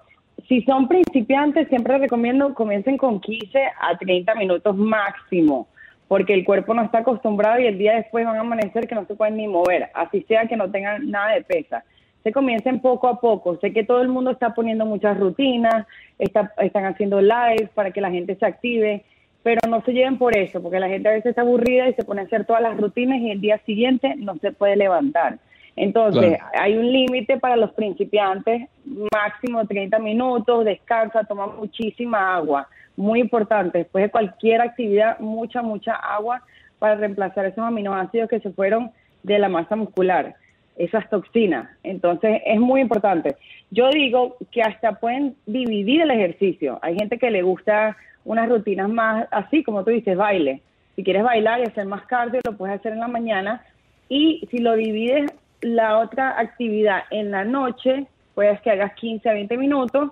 [0.49, 5.69] si son principiantes, siempre recomiendo comiencen con 15 a 30 minutos máximo,
[6.09, 9.07] porque el cuerpo no está acostumbrado y el día después van a amanecer que no
[9.07, 11.85] se pueden ni mover, así sea que no tengan nada de pesa.
[12.23, 13.57] Se comiencen poco a poco.
[13.57, 15.87] Sé que todo el mundo está poniendo muchas rutinas,
[16.19, 19.05] está- están haciendo live para que la gente se active,
[19.43, 22.05] pero no se lleven por eso, porque la gente a veces está aburrida y se
[22.05, 25.39] pone a hacer todas las rutinas y el día siguiente no se puede levantar.
[25.77, 26.51] Entonces, Claro.
[26.61, 28.69] hay un límite para los principiantes,
[29.13, 35.95] máximo 30 minutos, descansa, toma muchísima agua, muy importante, después de cualquier actividad, mucha, mucha
[35.95, 36.43] agua
[36.79, 38.91] para reemplazar esos aminoácidos que se fueron
[39.23, 40.35] de la masa muscular,
[40.77, 41.71] esas toxinas.
[41.83, 43.37] Entonces, es muy importante.
[43.71, 46.79] Yo digo que hasta pueden dividir el ejercicio.
[46.83, 50.61] Hay gente que le gusta unas rutinas más así, como tú dices, baile.
[50.97, 53.65] Si quieres bailar y hacer más cardio, lo puedes hacer en la mañana.
[54.09, 55.33] Y si lo divides
[55.63, 60.11] la otra actividad en la noche, puedes que hagas 15 a 20 minutos,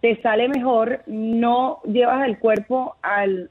[0.00, 3.50] te sale mejor, no llevas el cuerpo al,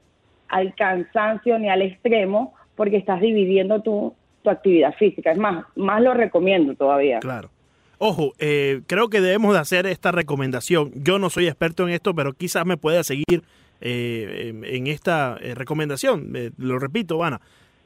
[0.76, 5.32] cansancio ni al extremo porque estás dividiendo tu, tu actividad física.
[5.32, 7.18] Es más, más lo recomiendo todavía.
[7.20, 7.50] Claro.
[7.98, 10.92] Ojo, eh, creo que debemos de hacer esta recomendación.
[10.94, 13.42] Yo no soy experto en esto, pero quizás me pueda seguir
[13.80, 16.30] eh, en- en esta eh, recomendación.
[16.34, 17.40] Eh, lo repito, Ana.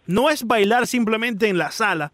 [0.07, 2.13] No es bailar simplemente en la sala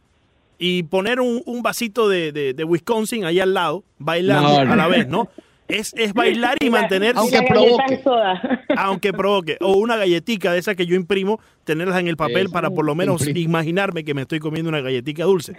[0.58, 4.72] y poner un, un vasito de, de- de Wisconsin ahí al lado, bailando No, no.
[4.72, 5.28] a la vez, ¿no?
[5.68, 8.00] Es, es bailar y mantenerse, Aunque provoque.
[8.04, 8.62] soda.
[8.76, 9.56] aunque provoque.
[9.60, 12.94] O una galletica de esas que yo imprimo, tenerlas en el papel para por lo
[12.94, 15.56] menos imaginarme que me estoy comiendo una galletica dulce.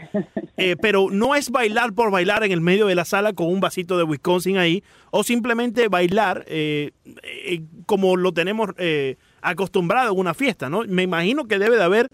[0.55, 3.59] Eh, pero no es bailar por bailar en el medio de la sala con un
[3.59, 4.81] vasito de Wisconsin ahí,
[5.11, 6.91] o simplemente bailar eh,
[7.23, 10.83] eh, como lo tenemos eh, acostumbrado en una fiesta, ¿no?
[10.87, 12.07] Me imagino que debe de haber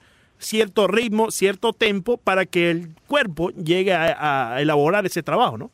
[0.44, 5.70] cierto ritmo, cierto tempo para que el cuerpo llegue a, a elaborar ese trabajo, ¿no?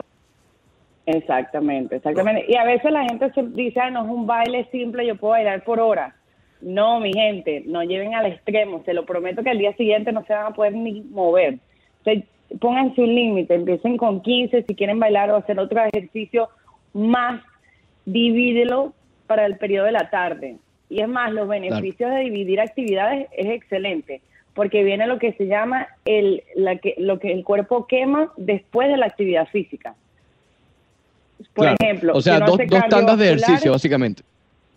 [1.05, 2.45] Exactamente, exactamente.
[2.47, 5.31] Y a veces la gente se dice, "Ay, no es un baile simple, yo puedo
[5.31, 6.13] bailar por horas.
[6.61, 8.83] No, mi gente, no lleven al extremo.
[8.85, 11.55] Se lo prometo que al día siguiente no se van a poder ni mover.
[12.01, 12.13] O sea,
[12.59, 16.49] pónganse un límite, empiecen con 15, si quieren bailar o hacer otro ejercicio
[16.93, 17.41] más,
[18.05, 18.93] divídelo
[19.27, 20.57] para el periodo de la tarde.
[20.89, 24.21] Y es más, los beneficios de dividir actividades es excelente,
[24.59, 28.89] porque viene lo que se llama el, la que, lo que el cuerpo quema después
[28.89, 29.95] de la actividad física.
[31.53, 31.77] Por Claro.
[31.79, 34.21] ejemplo, o sea, si dos, dos tandas de ejercicio, básicamente.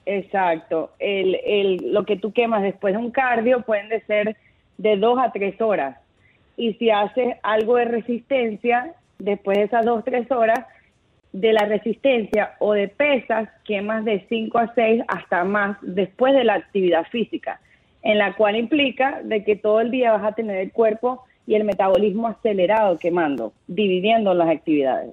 [0.06, 0.92] Exacto.
[1.00, 4.36] El, el, lo que tú quemas después de un cardio pueden de ser
[4.78, 5.98] de dos a tres horas.
[6.56, 10.64] Y si haces algo de resistencia, después de esas dos, tres horas,
[11.32, 16.44] de la resistencia o de pesas, quemas de cinco a seis hasta más después de
[16.44, 17.58] la actividad física,
[18.02, 21.54] en la cual implica de que todo el día vas a tener el cuerpo y
[21.54, 25.12] el metabolismo acelerado quemando, dividiendo las actividades.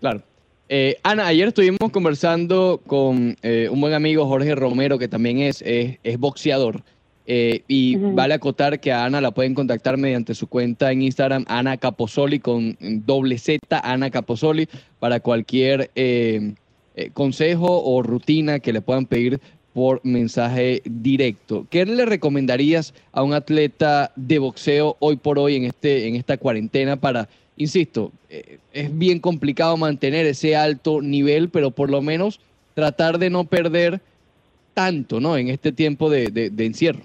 [0.00, 0.22] Claro.
[0.68, 5.62] Eh, Ana, ayer estuvimos conversando con eh, un buen amigo, Jorge Romero, que también es,
[5.62, 6.82] es, es boxeador.
[7.24, 11.44] Eh, y vale acotar que a Ana la pueden contactar mediante su cuenta en Instagram,
[11.46, 15.90] Ana Caposoli, con doble Z, Ana Caposoli, para cualquier
[17.12, 19.40] consejo o rutina que le puedan pedir
[19.74, 21.66] por mensaje directo.
[21.70, 26.36] ¿Qué le recomendarías a un atleta de boxeo hoy por hoy en, este, en esta
[26.36, 32.38] cuarentena para, insisto, eh, es bien complicado mantener ese alto nivel, pero por lo menos
[32.74, 34.00] tratar de no perder
[34.74, 35.36] tanto, ¿no?
[35.36, 37.00] En este tiempo de, de- de encierro.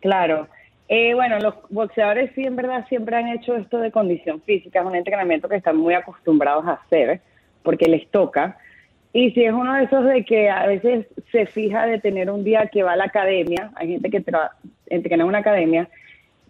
[0.00, 0.48] Claro.
[0.88, 4.80] Eh, bueno, los boxeadores sí, en verdad, siempre han hecho esto de condición física.
[4.80, 7.20] Es un entrenamiento que están muy acostumbrados a hacer
[7.62, 8.58] porque les toca.
[9.14, 12.42] Y si es uno de esos de que a veces se fija de tener un
[12.42, 14.50] día que va a la academia, hay gente que tra-
[14.86, 15.88] entrena en una academia,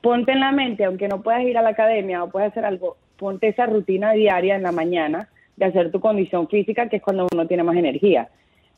[0.00, 2.96] ponte en la mente, aunque no puedas ir a la academia o puedas hacer algo,
[3.18, 7.26] ponte esa rutina diaria en la mañana de hacer tu condición física, que es cuando
[7.32, 8.28] uno tiene más energía.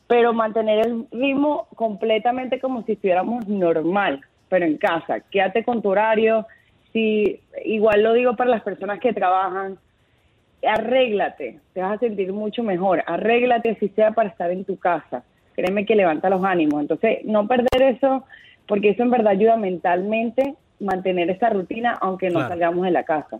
[0.07, 4.19] Pero mantener el ritmo completamente como si estuviéramos normal,
[4.49, 5.21] pero en casa.
[5.31, 6.45] Quédate con tu horario.
[6.91, 9.77] Si, igual lo digo para las personas que trabajan,
[10.67, 13.03] arréglate, te vas a sentir mucho mejor.
[13.07, 15.23] Arréglate si sea para estar en tu casa.
[15.55, 16.81] Créeme que levanta los ánimos.
[16.81, 18.23] Entonces, no perder eso,
[18.67, 22.49] porque eso en verdad ayuda mentalmente mantener esa rutina, aunque no Claro.
[22.49, 23.39] salgamos de la casa.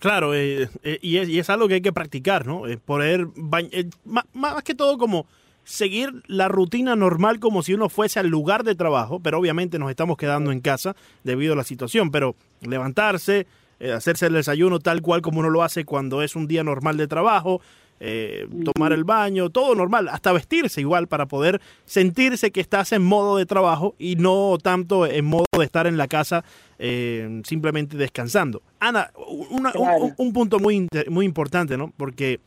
[0.00, 2.66] Claro, eh, eh, y, es, y es algo que hay que practicar, ¿no?
[2.66, 3.26] Eh, poder,
[3.72, 5.26] eh, más que todo como
[5.64, 9.90] seguir la rutina normal como si uno fuese al lugar de trabajo, pero obviamente nos
[9.90, 10.94] estamos quedando en casa
[11.24, 13.46] debido a la situación, pero levantarse,
[13.80, 16.96] eh, hacerse el desayuno tal cual como uno lo hace cuando es un día normal
[16.96, 17.60] de trabajo,
[17.98, 23.02] eh, tomar el baño, todo normal, hasta vestirse igual para poder sentirse que estás en
[23.02, 26.44] modo de trabajo y no tanto en modo de estar en la casa
[26.78, 28.60] eh, simplemente descansando.
[28.80, 29.10] Ana,
[29.50, 30.04] una- un- Claro.
[30.04, 31.90] un, un punto muy, inter- muy importante, ¿no?
[31.96, 32.38] Porque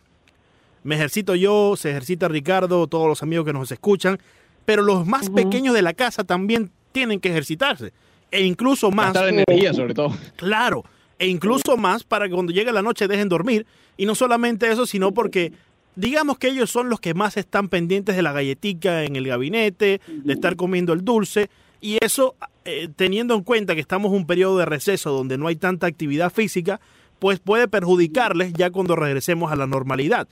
[0.84, 4.20] me ejercito yo, se ejercita Ricardo, todos los amigos que nos escuchan,
[4.65, 7.92] pero los más pequeños de la casa también tienen que ejercitarse.
[8.30, 10.12] E incluso más, Gastar energía, sobre todo.
[10.36, 10.84] claro,
[11.19, 13.67] e incluso más para que cuando llegue la noche dejen dormir.
[13.97, 15.51] Y no solamente eso, sino porque
[15.95, 20.01] digamos que ellos son los que más están pendientes de la galletica en el gabinete,
[20.08, 21.49] de estar comiendo el dulce.
[21.82, 25.47] Y eso, eh, teniendo en cuenta que estamos en un periodo de receso donde no
[25.47, 26.79] hay tanta actividad física,
[27.19, 30.27] pues puede perjudicarles ya cuando regresemos a la normalidad.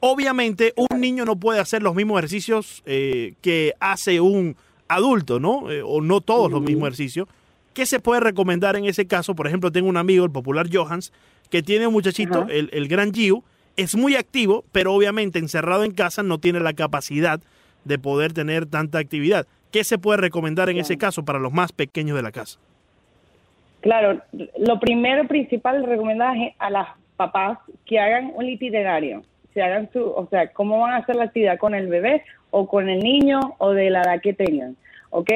[0.00, 4.56] Obviamente, un niño no puede hacer los mismos ejercicios eh, que hace un
[4.88, 5.70] adulto, ¿no?
[5.70, 7.28] Eh, o no todos los mismos ejercicios.
[7.78, 9.36] ¿Qué se puede recomendar en ese caso?
[9.36, 11.12] Por ejemplo, tengo un amigo, el popular Johans,
[11.48, 13.44] que tiene un muchachito, el, el gran Giu,
[13.76, 17.38] es muy activo, pero obviamente encerrado en casa no tiene la capacidad
[17.84, 19.46] de poder tener tanta actividad.
[19.70, 22.58] ¿Qué se puede recomendar en ese caso para los más pequeños de la casa?
[23.80, 29.22] Claro, lo primero principal recomendar a las papás que hagan un itinerario,
[29.54, 32.66] se hagan su, o sea, cómo van a hacer la actividad con el bebé o
[32.66, 34.76] con el niño o de la edad que tengan,
[35.10, 35.30] ¿ok?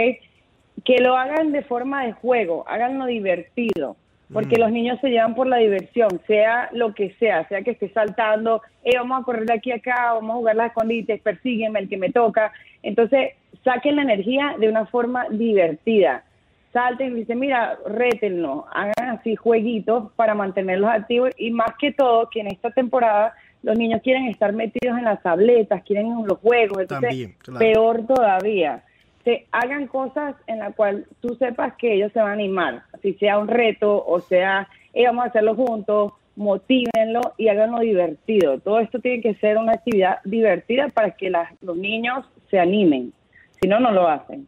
[0.85, 3.97] Que lo hagan de forma de juego, háganlo divertido,
[4.33, 7.91] porque los niños se llevan por la diversión, sea lo que sea, sea que esté
[7.91, 11.81] saltando, eh, vamos a correr de aquí a acá, vamos a jugar las escondites, persígueme
[11.81, 16.25] el que me toca, entonces saquen la energía de una forma divertida
[16.73, 22.29] salten y dicen, mira, rétenlo, hagan así jueguitos para mantenerlos activos y más que todo
[22.31, 26.39] que en esta temporada los niños quieren estar metidos en las tabletas, quieren en los
[26.39, 27.59] juegos, entonces También, claro.
[27.59, 28.83] peor todavía.
[29.25, 33.15] Se hagan cosas en las cuales tú sepas que ellos se van a animar, si
[33.15, 38.59] sea un reto o sea, "Eh, vamos a hacerlo juntos, motívenlo y háganlo divertido.
[38.59, 43.13] Todo esto tiene que ser una actividad divertida para que las- los niños se animen,
[43.61, 44.47] si no, no lo hacen.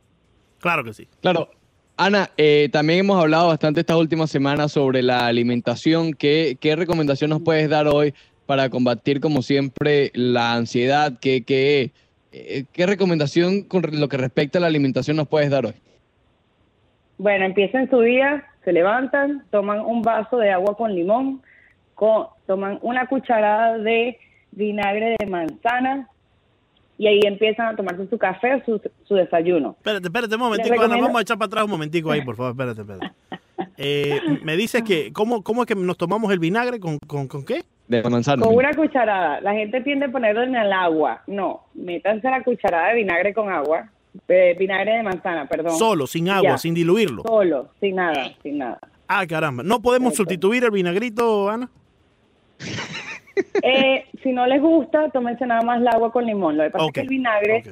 [0.61, 1.07] Claro que sí.
[1.21, 1.49] Claro.
[1.97, 6.13] Ana, eh, también hemos hablado bastante estas últimas semanas sobre la alimentación.
[6.13, 8.15] ¿Qué, qué recomendación nos puedes dar hoy
[8.47, 11.13] para combatir, como siempre, la ansiedad?
[11.21, 11.93] ¿Qué, qué,
[12.73, 15.75] qué recomendación con lo que respecta a la alimentación nos puedes dar hoy?
[17.19, 21.43] Bueno, empiezan su día, se levantan, toman un vaso de agua con limón,
[21.95, 24.19] co- toman una cucharada de
[24.51, 26.09] vinagre de manzana
[26.99, 29.75] y ahí empiezan a tomarse su café o su, su desayuno.
[29.79, 32.53] Espérate, espérate un momentico, Ana, vamos a echar para atrás un momentico ahí, por favor,
[32.53, 33.15] espérate, espérate.
[33.77, 36.79] Eh, me dices que, ¿cómo, ¿cómo es que nos tomamos el vinagre?
[36.79, 37.63] ¿Con, con, con qué?
[37.89, 38.43] De la manzana.
[38.43, 41.23] Con una cucharada, la gente tiende a ponerlo en el agua.
[41.27, 43.91] No, métanse la cucharada de vinagre con agua,
[44.27, 45.77] de vinagre de manzana, perdón.
[45.77, 46.59] Solo, sin agua, Ya.
[46.59, 47.23] sin diluirlo.
[47.23, 48.79] Solo, sin nada, sin nada.
[49.07, 49.63] Ah, caramba.
[49.63, 50.23] ¿No podemos Eso.
[50.23, 51.69] sustituir el vinagrito, Ana?
[53.63, 56.57] Eh, si no les gusta, tómense nada más el agua con limón.
[56.57, 57.65] Lo que pasa es que el vinagre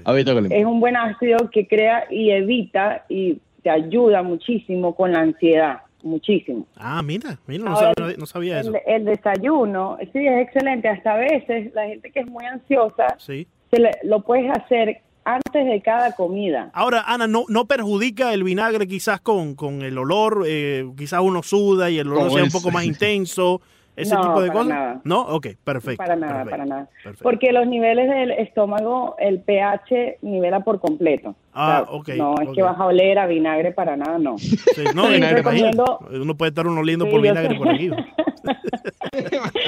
[0.50, 5.82] es un buen ácido que crea y evita y te ayuda muchísimo con la ansiedad,
[6.02, 6.66] muchísimo.
[6.76, 8.72] Ah, mira, mira, no, Ahora, sabía, no sabía eso.
[8.86, 10.88] El, el desayuno, sí, es excelente.
[10.88, 13.46] Hasta a veces la gente que es muy ansiosa, Sí.
[13.70, 16.70] se le- lo puedes hacer antes de cada comida.
[16.74, 20.44] Ahora, Ana, ¿no, no perjudica el vinagre quizás con, con el olor?
[20.48, 23.60] Eh, quizás uno suda y el olor sea un poco más intenso,
[23.94, 24.68] ese No, tipo de para cosas.
[24.74, 25.00] nada.
[25.04, 25.20] ¿No?
[25.22, 25.98] Ok, perfecto.
[25.98, 26.88] para nada, perfecto, para nada.
[27.02, 27.22] perfecto.
[27.22, 31.34] Porque los niveles del estómago, el pH nivela por completo.
[31.52, 32.54] Ah, O sea, ok, No es ok.
[32.54, 34.38] que vas a oler a vinagre para nada, no.
[34.38, 34.56] Sí,
[34.94, 35.28] no, imagino.
[35.36, 37.90] recomiendo- Uno puede estar uno oliendo Sí, por vinagre por aquí.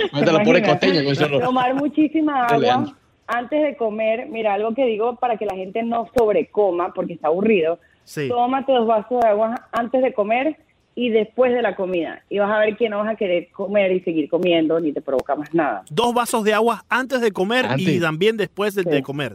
[1.43, 2.95] Tomar muchísima agua
[3.27, 4.27] antes de comer.
[4.29, 7.79] Mira, algo que digo para que la gente no sobrecoma porque está aburrido.
[8.05, 8.29] Sí.
[8.29, 10.57] Tómate dos vasos de agua antes de comer
[10.97, 12.23] y después de la comida.
[12.31, 15.01] Y vas a ver que no vas a querer comer y seguir comiendo ni te
[15.01, 15.83] provoca más nada.
[15.91, 18.89] Dos vasos de agua antes de comer y también después de, Sí.
[18.91, 19.33] de comer.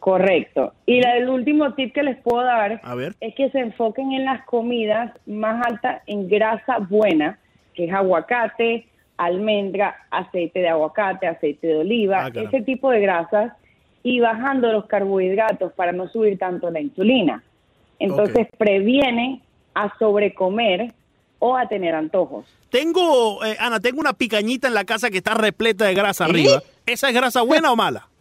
[0.00, 0.72] Correcto.
[0.86, 3.14] Y la- el último tip que les puedo dar A ver.
[3.20, 7.38] es que se enfoquen en las comidas más altas en grasa buena,
[7.74, 13.52] que es aguacate, almendra, aceite de aguacate, aceite de oliva, Ah, ese tipo de grasas,
[14.04, 17.42] y bajando los carbohidratos para no subir tanto la insulina.
[17.98, 19.42] Entonces previene
[19.78, 20.92] a sobrecomer
[21.38, 22.44] o a tener antojos.
[22.70, 26.62] Tengo, eh, Ana, tengo una picañita en la casa que está repleta de grasa arriba.
[26.84, 28.08] ¿Esa es grasa buena o mala?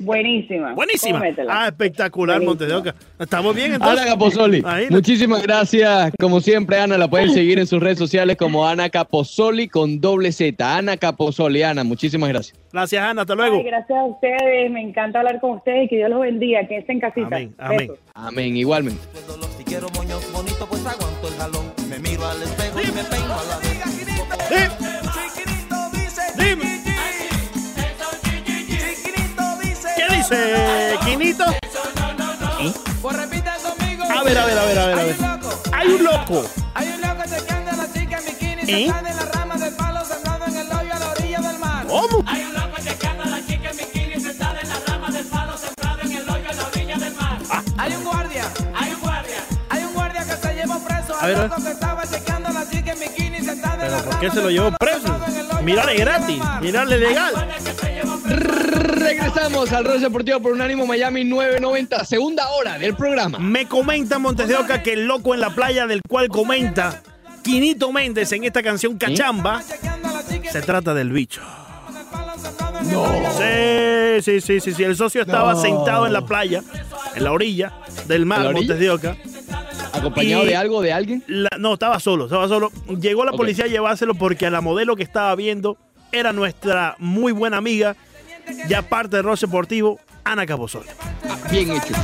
[0.00, 0.74] Buenísima.
[0.74, 1.20] Buenísima.
[1.20, 1.62] Cómetela.
[1.64, 2.50] Ah, espectacular, Buenísima.
[2.50, 2.94] Monte de Oca.
[3.18, 4.00] ¿Estamos bien entonces?
[4.00, 4.88] Ana Caposoli, Ahí.
[4.90, 6.12] muchísimas gracias.
[6.20, 10.32] Como siempre, Ana, la pueden seguir en sus redes sociales como Ana Caposoli con doble
[10.32, 10.76] Z.
[10.76, 12.58] Ana Caposoli, Ana, muchísimas gracias.
[12.72, 13.22] Gracias, Ana.
[13.22, 13.56] Hasta luego.
[13.56, 16.78] Ay, gracias a ustedes, me encanta hablar con ustedes y que Dios los bendiga, que
[16.78, 17.36] estén en casita.
[17.36, 17.92] Amén, amén.
[18.12, 19.00] Amén, igualmente.
[19.78, 21.70] Quiero moños bonitos, pues aguanto el jalón.
[21.86, 23.78] Me miro al espejo y me peino a la vez.
[25.12, 26.22] Chiquinito dice
[29.96, 31.44] ¿Qué dice, Quinito?
[33.02, 34.98] Pues repite conmigo A ver, a ver, a ver, a ver.
[34.98, 35.16] A Hay ver.
[35.20, 36.44] un loco Hay un loco.
[36.74, 38.86] Hay un loco a la chica en bikini ¿Eh?
[38.86, 41.86] sentada en la rama del palo sentado en el hoyo a la orilla del mar
[41.86, 42.24] ¿Cómo?
[42.26, 46.00] Hay un loco a la chica en bikini sentada en la rama del palo sentado
[46.00, 47.38] en el hoyo a la orilla del mar
[47.76, 48.25] Hay un guardia
[51.26, 51.50] A ver, a ver.
[53.80, 55.18] ¿Pero por qué se lo llevó preso?
[55.62, 57.34] Mirarle gratis, mirarle legal.
[58.26, 63.38] Regresamos al Rol Deportivo por Unánimo Miami 990, segunda hora del programa.
[63.38, 67.02] Me comenta Montes de Oca que el loco en la playa del cual comenta
[67.42, 71.42] Quinito Méndez en esta canción Cachamba se trata del bicho.
[71.42, 73.30] hoyo.
[73.36, 74.84] Sí, sí, sí, sí, sí.
[74.84, 76.62] El socio estaba sentado en la playa,
[77.14, 77.72] en la orilla
[78.06, 78.52] del mar.
[78.52, 79.16] Montes de Oca.
[79.96, 81.22] ¿Acompañado Y- de algo, de alguien?
[81.26, 82.70] La- no, estaba solo, estaba solo.
[83.00, 85.76] Llegó la policía a llevárselo porque a la modelo que estaba viendo
[86.12, 87.96] era nuestra muy buena amiga,
[88.68, 90.84] ya parte de Roche Deportivo, Ana Capozol.
[91.28, 91.94] Ah, bien hecho.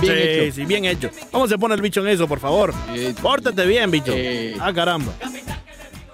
[0.00, 0.54] Bien sí, hecho.
[0.54, 1.10] sí, bien hecho.
[1.32, 2.72] ¿Cómo se pone el bicho en eso, por favor?
[2.94, 4.12] Eh, Pórtate bien, bicho.
[4.14, 4.54] eh.
[4.60, 5.12] Ah, caramba.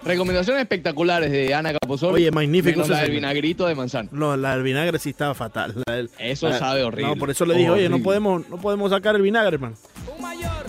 [0.04, 2.14] Recomendaciones espectaculares de Ana Capozol.
[2.14, 4.10] Oye, magnífico menos la del vinagrito de manzana.
[4.12, 5.74] No, la del vinagre sí estaba fatal.
[5.86, 7.08] Del- Eso la- sabe horrible.
[7.14, 9.76] No, por eso le dije, oye, no podemos, no podemos sacar el vinagre, hermano.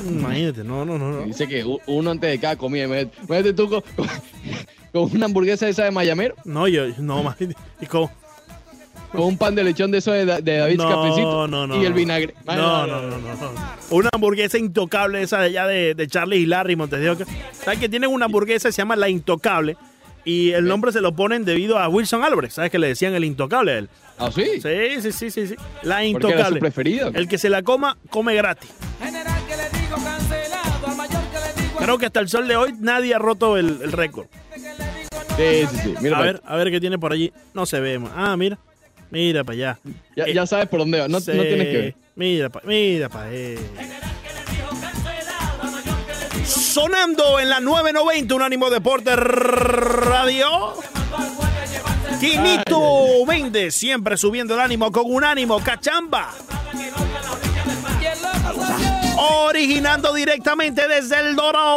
[0.10, 1.12] Imagínate, no, no, no.
[1.12, 1.22] no.
[1.24, 2.84] Dice que uno antes de cada comida.
[2.86, 4.08] Imagínate tú con, con-
[4.92, 7.36] con una hamburguesa esa de Mayamero, No, yo, no, más.
[7.82, 8.12] ¿Y cómo?
[9.12, 11.82] con un pan de lechón de eso de, de David No, Cafecito no, no.
[11.82, 12.34] y el vinagre.
[12.46, 13.52] No, no, no, no, no.
[13.92, 17.26] Una hamburguesa intocable esa de allá de, de Charlie y Larry Montes de Oca.
[17.54, 19.78] ¿Sabes que tienen una hamburguesa que se llama La Intocable?
[20.26, 22.56] Y el nombre se lo ponen debido a Wilson Álvarez.
[22.56, 23.90] ¿Sabes que le decían el intocable a él?
[24.18, 24.44] ¿Ah, sí?
[24.62, 25.56] Sí, sí, sí, sí, sí.
[25.84, 26.60] La era su Intocable.
[26.60, 27.12] preferido.
[27.14, 28.72] El que se la coma, come gratis.
[31.86, 34.26] Creo que hasta el sol de hoy nadie ha roto el, el récord.
[35.38, 35.94] Sí, sí, sí.
[36.02, 37.32] Mira A ver, a ver qué tiene por allí.
[37.54, 38.02] No se ve.
[38.16, 38.58] Ah, mira.
[39.12, 39.80] Mira para allá.
[40.16, 41.08] Ya, Eh, ya sabes por dónde va.
[41.08, 41.96] No tienes que ver.
[42.16, 43.60] Mira para mira pa eh.
[46.44, 50.74] Sonando en la 990 Unánimo Deporte Radio.
[52.20, 56.34] Quinito Méndez siempre subiendo el ánimo con un ánimo cachamba.
[59.48, 61.76] Originando directamente desde el Dorado.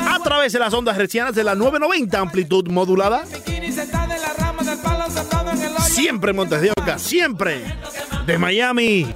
[0.00, 3.24] A través de las ondas hercianas de la 990 amplitud modulada.
[3.24, 3.34] en
[5.74, 5.80] la.
[5.80, 7.62] Siempre Montes de Oca, siempre
[8.26, 9.06] de Miami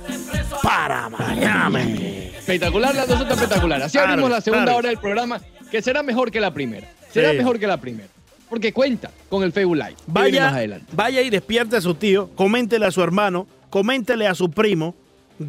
[0.63, 2.31] para Miami.
[2.39, 3.87] Espectacular, las dos son espectaculares.
[3.87, 4.79] Así abrimos la segunda claro.
[4.79, 6.89] hora del programa, que será mejor que la primera.
[7.13, 7.37] Será Sí.
[7.39, 8.09] mejor que la primera.
[8.49, 9.97] Porque cuenta con el Facebook Live.
[10.07, 10.87] Vaya, más adelante.
[10.93, 14.95] vaya y despierte a su tío, coméntele a su hermano, coméntele a su primo,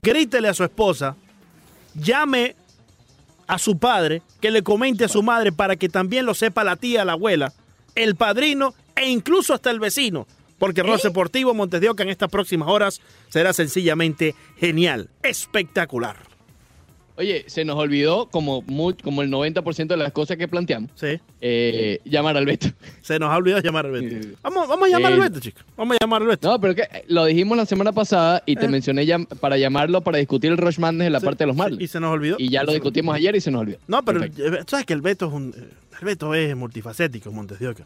[0.02, 1.18] grítele a su esposa,
[1.94, 2.56] llame
[3.48, 6.78] a su padre, que le comente a su madre para que también lo sepa la
[6.78, 7.52] tía, la abuela,
[7.96, 10.26] el padrino e incluso hasta el vecino.
[10.58, 10.84] Porque ¿Eh?
[10.86, 16.33] Ross Deportivo Montes de Oca en estas próximas horas será sencillamente genial, espectacular.
[17.16, 21.20] Oye, se nos olvidó, como, mu- como el 90% de las cosas que planteamos, Sí.
[21.42, 22.70] eh, llamar al Beto.
[23.04, 24.24] Se nos ha olvidado llamar al Beto.
[24.30, 24.34] Sí.
[24.42, 25.24] Vamos, vamos a llamar al Sí.
[25.24, 25.64] Beto, chicos.
[25.78, 26.50] Vamos a llamar al Beto.
[26.50, 28.70] No, pero que eh, lo dijimos la semana pasada y te Eh.
[28.70, 31.56] mencioné llam- para llamarlo para discutir el Rush Madness en la Sí, parte de los
[31.56, 31.84] sí, Marlins.
[31.84, 32.36] Y se nos olvidó.
[32.40, 33.78] Y ya lo discutimos ayer y se nos olvidó.
[33.88, 34.56] No, pero Perfecto.
[34.56, 35.54] eh, sabes que el Beto es un.
[35.56, 37.86] eh, El Beto es multifacético, Montes de Oca.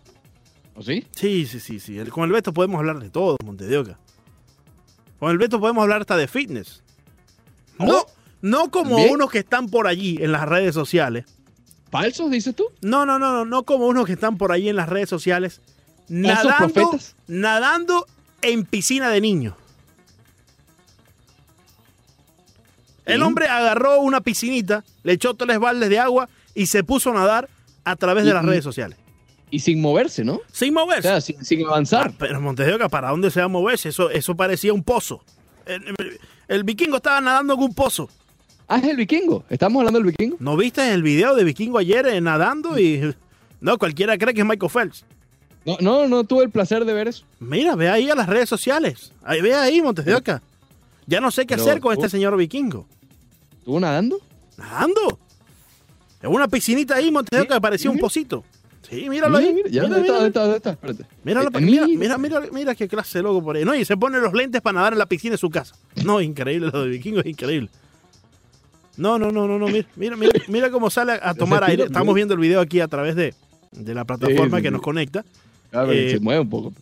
[0.75, 1.05] ¿O sí?
[1.11, 1.97] Sí, sí, sí, sí.
[1.97, 3.99] El- Con el Beto podemos hablar de todo, Montes de Oca.
[5.19, 6.81] Con el Beto podemos hablar hasta de fitness.
[7.77, 8.05] No, Oh.
[8.41, 9.11] No como Bien.
[9.13, 11.25] unos que están por allí en las redes sociales.
[11.91, 12.65] ¿Falsos, dices tú?
[12.81, 15.61] No, no, no, no, no como unos que están por allí en las redes sociales.
[16.09, 16.97] Nadando,
[17.27, 18.05] nadando
[18.41, 19.55] en piscina de niños.
[23.05, 27.13] El hombre agarró una piscinita, le echó tres baldes de agua y se puso a
[27.13, 27.47] nadar
[27.85, 28.97] a través de Y- las redes sociales.
[29.49, 30.41] Y sin moverse, ¿no?
[30.51, 31.07] Sin O moverse.
[31.07, 32.09] sea, sin, sin avanzar.
[32.11, 33.87] Ah, pero Montes de Oca, ¿para dónde se va a moverse?
[33.89, 35.23] Eso, eso parecía un pozo.
[35.65, 36.19] El, el-
[36.49, 38.09] el vikingo estaba nadando en un pozo.
[38.67, 39.43] Ah, es el vikingo.
[39.49, 40.35] ¿Estamos hablando del vikingo?
[40.39, 42.77] ¿No viste el video de vikingo ayer eh, nadando?
[42.77, 43.13] y
[43.61, 45.05] No, cualquiera cree que es Michael Phelps.
[45.65, 47.25] No, no, no tuve el placer de ver eso.
[47.39, 49.11] Mira, ve ahí a las redes sociales.
[49.23, 50.41] Ahí, ve ahí, Montes de Oca.
[51.05, 52.09] Ya no sé qué hacer con este uh.
[52.09, 52.85] señor vikingo.
[53.59, 54.19] ¿Estuvo nadando?
[54.57, 55.19] Nadando.
[56.21, 58.43] En una piscinita ahí, Montes de Oca, parecía un pocito.
[58.89, 59.53] Sí, míralo ahí.
[59.53, 60.47] Mira, ya, Mira, ¿dónde está?
[60.47, 60.71] mira.
[60.71, 61.05] Espérate.
[61.23, 63.65] Míralo, Eh, mira, mira, mira qué clase de loco por ahí.
[63.65, 65.75] No, y se pone los lentes para nadar en la piscina de su casa.
[66.05, 67.69] No, increíble, lo de vikingo es increíble.
[68.97, 71.83] No, no, no, no, no, mira, mira, mira, mira cómo sale a, a tomar aire.
[71.83, 73.33] Estamos viendo el video aquí a través de,
[73.71, 75.23] de la plataforma Sí, que nos conecta.
[75.71, 76.73] Ver, Eh, se mueve un poco.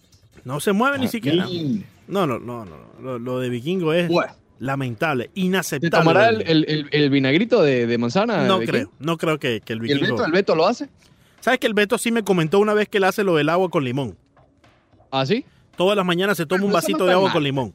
[0.46, 1.46] No se mueve ni Ah, siquiera.
[2.08, 2.76] No, no, no, no.
[3.02, 4.08] Lo, lo de vikingo es.
[4.10, 4.32] Bueno.
[4.58, 5.90] Lamentable, ¿Te inaceptable.
[5.90, 8.48] tomará el, el- el- el vinagrito de, de manzana?
[8.48, 10.16] no creo, no creo que, que el ¿Y el vikingo.
[10.16, 10.88] Beto, el Beto lo hace?
[11.42, 13.70] ¿Sabes que el Beto sí me comentó una vez que él hace lo del agua
[13.70, 14.16] con limón?
[15.12, 15.44] ¿Ah, sí?
[15.76, 17.34] Todas las mañanas se toma un Pero vasito de agua mal.
[17.34, 17.74] con limón.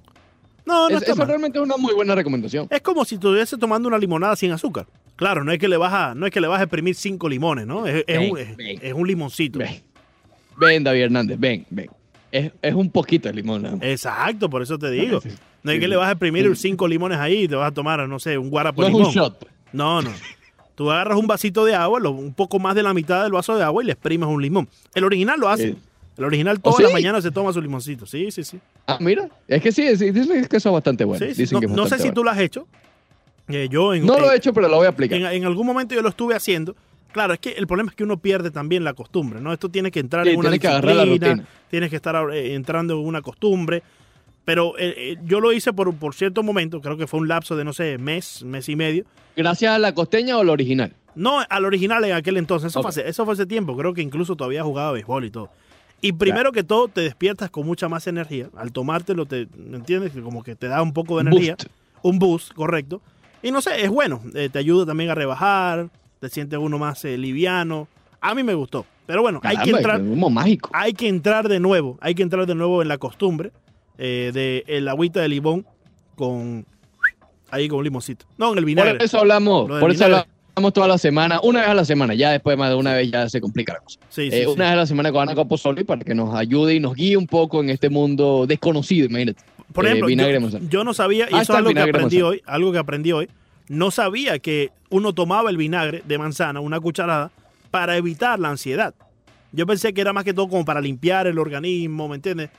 [0.71, 1.29] No, no Es- está eso mal.
[1.29, 2.67] realmente es una muy buena recomendación.
[2.71, 4.87] Es como si estuviese tomando una limonada sin azúcar.
[5.17, 7.29] Claro, no es que le vas a, no es que le vas a exprimir cinco
[7.29, 7.87] limones, ¿no?
[7.87, 9.59] Es, es un, es- es un limoncito.
[9.59, 9.83] Ven,
[10.57, 11.91] ven David Hernández, ven, ven.
[12.33, 13.81] Es, es un poquito de limón.
[13.83, 15.21] Exacto, por eso te digo.
[15.21, 15.29] Sí.
[15.63, 15.91] No es Sí, que sí.
[15.91, 16.63] le vas a exprimir Sí.
[16.69, 19.09] cinco limones ahí y te vas a tomar, no sé, un guarapo No es limón.
[19.09, 19.39] un shot.
[19.41, 19.53] pues.
[19.73, 20.11] No, no.
[20.75, 23.63] Tú agarras un vasito de agua, un poco más de la mitad del vaso de
[23.63, 24.69] agua y le exprimes un limón.
[24.95, 25.69] El original lo hace.
[25.71, 25.77] Eh.
[26.19, 26.95] El original ¿Oh, todas las sí?
[26.95, 28.05] mañanas se toma su limoncito.
[28.07, 28.59] Sí, sí, sí.
[28.87, 29.29] Ah, mira.
[29.49, 31.25] Es que sí, sí, dicen que eso es bastante bueno.
[31.25, 31.43] Sí, sí.
[31.43, 32.67] Dicen No, que es no sé si tú lo has hecho.
[33.49, 34.05] Eh, yo en.
[34.07, 35.19] No lo he hecho, pero lo voy a aplicar.
[35.19, 36.77] en, en algún momento yo lo estuve haciendo.
[37.13, 39.53] Claro, es que el problema es que uno pierde también la costumbre, ¿no?
[39.53, 41.05] Esto tiene que entrar en una tiene que la disciplina,
[41.35, 41.49] rutina.
[41.69, 43.83] tienes que estar eh, entrando en una costumbre.
[44.45, 47.65] Pero eh, yo lo hice por, por cierto momento, creo que fue un lapso de,
[47.65, 49.05] no sé, mes, mes y medio.
[49.37, 50.95] ¿Gracias a la costeña o la original?
[51.15, 54.01] No al original en aquel entonces, eso, fue, hace, eso fue hace tiempo, creo que
[54.01, 55.51] incluso todavía jugaba béisbol y todo.
[56.01, 58.49] Y primero que todo, te despiertas con mucha más energía.
[58.57, 60.13] Al tomártelo, te, ¿me entiendes?
[60.13, 61.57] Que Como que te da un poco de energía.
[61.57, 61.71] Boost.
[62.03, 63.03] Un boost, correcto.
[63.43, 64.23] Y no sé, es bueno.
[64.35, 65.89] eh, te ayuda también a rebajar,
[66.19, 67.89] te sientes uno más eh, liviano.
[68.21, 68.87] A mí me gustó.
[69.07, 70.71] Pero bueno, hay que entrar, como mágico.
[70.73, 73.51] hay que entrar de nuevo, hay que entrar de nuevo en la costumbre
[73.99, 75.67] eh, de el agüita de limón
[76.15, 76.65] con
[77.51, 78.25] ahí con limoncito.
[78.39, 78.95] No, en el vinagre.
[78.95, 80.31] Por eso hablamos, por eso vinagre.
[80.55, 83.11] Hablamos toda la semana, una vez a la semana, ya después más de una vez
[83.11, 83.99] ya se complica la cosa.
[84.11, 84.47] Sí, sí, Eh, sí.
[84.51, 87.17] Una vez a la semana con Ana Capozoli para que nos ayude y nos guíe
[87.17, 89.41] un poco en este mundo desconocido, imagínate.
[89.73, 92.17] Por eh, ejemplo, de yo, no sabía, y Ah, eso es algo que de aprendí
[92.17, 92.27] manzana.
[92.27, 93.29] hoy, algo que aprendí hoy,
[93.69, 97.31] no sabía que uno tomaba el vinagre de manzana, una cucharada,
[97.71, 98.95] para evitar la ansiedad.
[99.53, 102.51] Yo pensé que era más que todo como para limpiar el organismo, ¿me entiendes?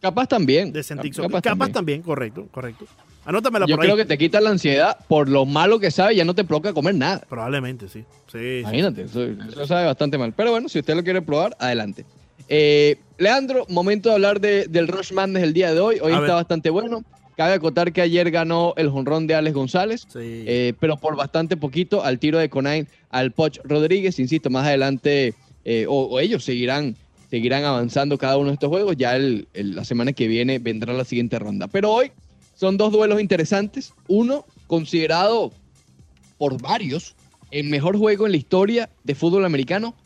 [0.00, 0.72] Capaz también.
[0.72, 1.72] Desintoxi- Capaz, Capaz, también.
[1.72, 2.02] también.
[2.02, 2.86] correcto, correcto.
[3.24, 3.88] Anótamela Yo por ahí.
[3.90, 6.72] creo que te quita la ansiedad por lo malo que sabe, ya no te provoca
[6.72, 7.20] comer nada.
[7.28, 8.00] Probablemente, sí.
[8.30, 8.58] Sí, sí.
[8.60, 10.32] Imagínate, eso, eso sabe bastante mal.
[10.36, 12.04] Pero bueno, si usted lo quiere probar, adelante.
[12.48, 15.98] Eh, Leandro, momento de hablar de- del Rush Madness el día de hoy.
[16.02, 16.30] Hoy A está ver.
[16.34, 17.04] bastante bueno.
[17.36, 20.18] Cabe acotar que ayer ganó el jonrón de Alex González, Sí.
[20.46, 24.18] eh, pero por bastante poquito al tiro de Conain al Poch Rodríguez.
[24.18, 26.94] Insisto, más adelante, eh, o, o ellos seguirán,
[27.30, 28.96] seguirán avanzando cada uno de estos juegos.
[28.98, 31.68] Ya el- el- la semana que viene vendrá la siguiente ronda.
[31.68, 32.12] Pero hoy
[32.62, 33.92] son dos duelos interesantes.
[34.06, 35.50] Uno considerado
[36.38, 37.16] por varios
[37.50, 39.96] el mejor juego en la historia de fútbol americano,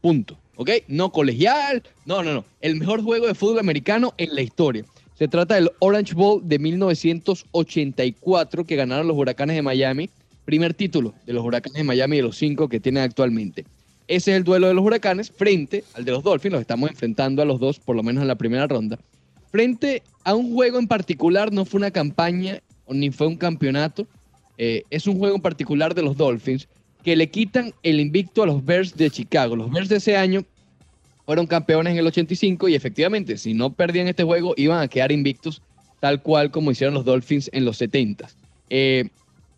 [0.00, 0.38] punto.
[0.56, 0.70] ¿Ok?
[0.88, 2.46] No colegial, no, no, no.
[2.62, 4.86] El mejor juego de fútbol americano en la historia.
[5.18, 10.08] Se trata del Orange Bowl de 1984 que ganaron los Huracanes de Miami.
[10.46, 13.66] Primer título de los Huracanes de Miami de los cinco que tienen actualmente.
[14.08, 16.52] Ese es el duelo de los Huracanes frente al de los Dolphins.
[16.52, 18.98] Los estamos enfrentando a los dos, por lo menos en la primera ronda.
[19.60, 24.06] Frente a un juego en particular, no fue una campaña ni fue un campeonato.
[24.58, 26.68] eh, es un juego en particular de los Dolphins
[27.02, 29.56] que le quitan el invicto a los Bears de Chicago.
[29.56, 30.44] Los Bears de ese año
[31.24, 35.10] fueron campeones en el 85 y efectivamente, si no perdían este juego, iban a quedar
[35.10, 35.62] invictos
[36.00, 38.28] tal cual como hicieron los Dolphins en los 70.
[38.68, 39.08] Eh,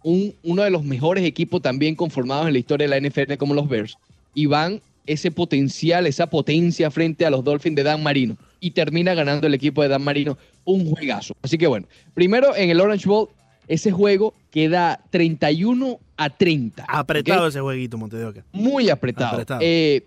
[0.04, 3.52] un- uno de los mejores equipos también conformados en la historia de la NFL como
[3.52, 3.98] los Bears.
[4.32, 8.36] Y van ese potencial, esa potencia frente a los Dolphins de Dan Marino.
[8.60, 11.34] Y termina ganando el equipo de Dan Marino un juegazo.
[11.42, 13.28] Así que bueno, primero en el Orange Bowl,
[13.68, 16.84] ese juego queda 31 a 30.
[16.88, 18.44] Apretado ese jueguito, Montedoca.
[18.52, 19.34] Muy apretado.
[19.34, 19.60] Apretado.
[19.62, 20.02] Eh,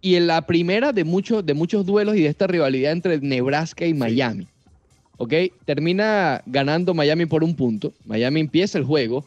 [0.00, 3.86] y en la primera de muchos, de muchos duelos y de esta rivalidad entre Nebraska
[3.86, 4.46] y Miami.
[5.18, 5.34] ¿Ok?
[5.66, 7.92] Termina ganando Miami por un punto.
[8.06, 9.26] Miami empieza el juego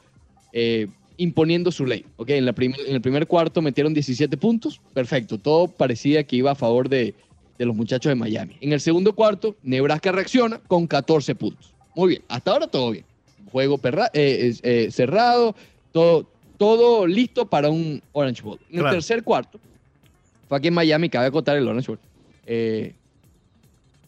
[0.51, 0.87] eh,
[1.17, 2.05] imponiendo su ley.
[2.17, 2.31] ¿Ok?
[2.31, 4.81] En, la en el primer cuarto metieron 17 puntos.
[4.95, 5.37] Perfecto.
[5.37, 7.13] Todo parecía que iba a favor de,
[7.63, 8.55] de los muchachos de Miami.
[8.61, 11.73] En el segundo cuarto, Nebraska reacciona con 14 puntos.
[11.95, 12.21] Muy bien.
[12.27, 13.05] Hasta ahora todo bien.
[13.51, 15.55] Juego perra- eh, eh, cerrado.
[15.91, 18.59] Todo, todo listo para un Orange Bowl.
[18.69, 19.59] En el tercer cuarto,
[20.49, 21.99] fue aquí en Miami, cabe acotar el Orange Bowl.
[22.45, 22.93] Eh,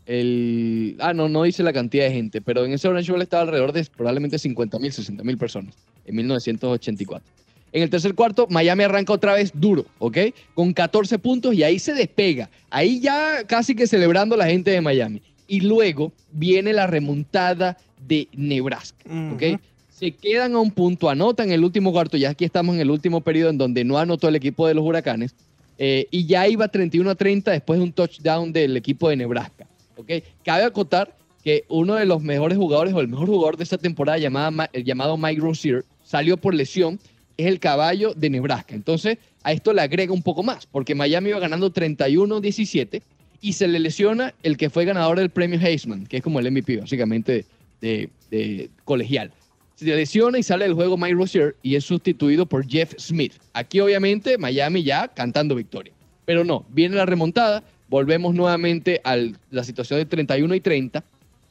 [0.06, 3.43] el, ah, no, no dice la cantidad de gente, pero en ese Orange Bowl estaba
[3.43, 5.76] alrededor de probablemente 50 mil, 60 mil personas
[6.06, 7.28] en 1984.
[7.72, 10.18] En el tercer cuarto, Miami arranca otra vez duro, ¿ok?
[10.53, 12.49] Con 14 puntos y ahí se despega.
[12.70, 15.22] Ahí ya casi que celebrando la gente de Miami.
[15.47, 19.03] Y luego viene la remontada de Nebraska,
[19.34, 19.59] ¿ok?
[19.89, 23.22] Se quedan a un punto, anotan el último cuarto, ya aquí estamos en el último
[23.22, 25.36] periodo en donde no anotó el equipo de los huracanes,
[25.78, 29.68] eh, y ya iba 31 a 30 después de un touchdown del equipo de Nebraska.
[29.97, 30.11] ¿ok?
[30.43, 34.18] Cabe acotar que uno de los mejores jugadores o el mejor jugador de esta temporada
[34.18, 36.99] llamada, llamado Mike Rozier salió por lesión,
[37.38, 38.76] es el caballo de Nebraska.
[38.76, 43.02] Entonces a esto le agrega un poco más, porque Miami iba ganando 31-17
[43.42, 46.52] y se le lesiona el que fue ganador del premio Heisman, que es como el
[46.52, 47.46] MVP básicamente
[47.80, 49.32] de, colegial.
[49.76, 53.34] Se lesiona y sale del juego Mike Rozier y es sustituido por Jeff Smith.
[53.54, 55.94] Aquí obviamente Miami ya cantando victoria.
[56.26, 59.16] Pero no, viene la remontada, volvemos nuevamente a
[59.52, 61.04] la situación de 31 y 30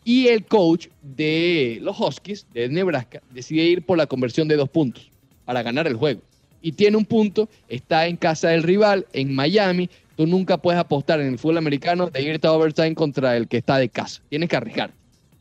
[0.03, 4.68] y el coach de los Huskies de Nebraska decide ir por la conversión de dos
[4.68, 5.13] puntos
[5.45, 6.20] para ganar el juego.
[6.62, 9.90] Y tiene un punto, está en casa del rival, en Miami.
[10.16, 13.59] Tú nunca puedes apostar en el fútbol americano de irte a overtime contra el que
[13.59, 14.22] está de casa.
[14.30, 14.92] Tienes que arriesgar.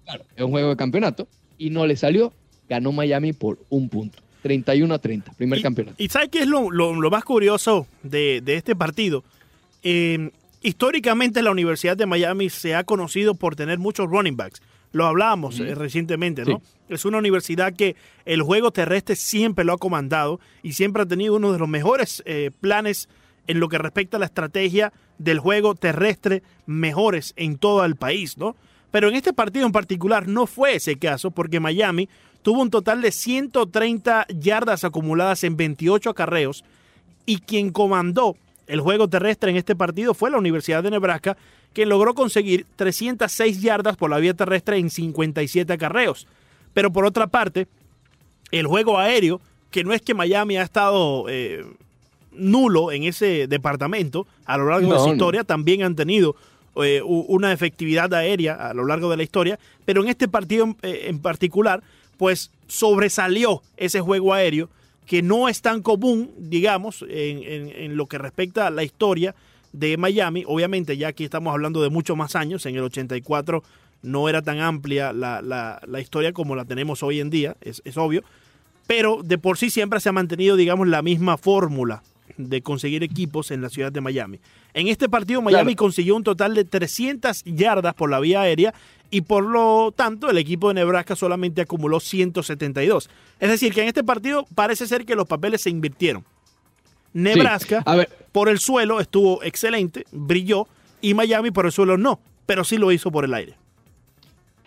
[0.04, 1.28] Claro, es un juego de campeonato
[1.58, 2.34] y no le salió.
[2.68, 4.20] Ganó Miami por un punto.
[4.42, 5.96] 31 a 30, primer y, campeonato.
[6.04, 9.24] ¿Y sabes qué es lo, lo- lo más curioso de, de este partido?
[9.84, 10.32] Eh,
[10.62, 14.62] históricamente la Universidad de Miami se ha conocido por tener muchos running backs.
[14.94, 16.62] Lo hablábamos eh, recientemente, ¿no?
[16.88, 21.36] Es una universidad que el juego terrestre siempre lo ha comandado y siempre ha tenido
[21.36, 23.10] uno de los mejores eh, planes
[23.48, 28.38] en lo que respecta a la estrategia del juego terrestre mejores en todo el país,
[28.38, 28.56] ¿no?
[28.92, 32.08] Pero en este partido en particular no fue ese caso porque Miami
[32.44, 36.64] tuvo un total de 130 yardas acumuladas en 28 acarreos
[37.26, 38.36] y quien comandó
[38.68, 41.38] el juego terrestre en este partido fue la Universidad de Nebraska,
[41.74, 46.28] que logró conseguir 306 yardas por la vía terrestre en 57 acarreos.
[46.74, 47.68] Pero por otra parte,
[48.52, 51.66] el juego aéreo, que no es que Miami ha estado eh,
[52.32, 55.14] nulo en ese departamento a lo largo de su no.
[55.14, 56.36] historia, también han tenido
[56.76, 60.78] eh, una efectividad aérea a lo largo de la historia, pero en este partido en,
[60.84, 61.82] eh, en particular,
[62.18, 64.70] pues sobresalió ese juego aéreo
[65.06, 69.36] que no es tan común, digamos, en, en- en lo que respecta a la historia
[69.74, 70.44] de Miami.
[70.48, 73.64] Obviamente, ya aquí estamos hablando de muchos más años, en el 84
[74.04, 77.82] no era tan amplia la, la- la historia como la tenemos hoy en día, es,
[77.86, 78.24] es obvio,
[78.88, 82.04] pero de por sí siempre se ha mantenido, digamos, la misma fórmula
[82.38, 84.40] de conseguir equipos en la ciudad de Miami.
[84.74, 85.86] En este partido Miami Claro.
[85.86, 88.74] consiguió un total de 300 yardas por la vía aérea
[89.12, 93.10] y por lo tanto el equipo de Nebraska solamente acumuló 172.
[93.40, 96.26] Es decir, que en este partido parece ser que los papeles se invirtieron.
[97.14, 100.68] Nebraska A ver, por el suelo estuvo excelente, brilló,
[101.02, 103.54] y Miami por el suelo no, pero sí lo hizo por el aire.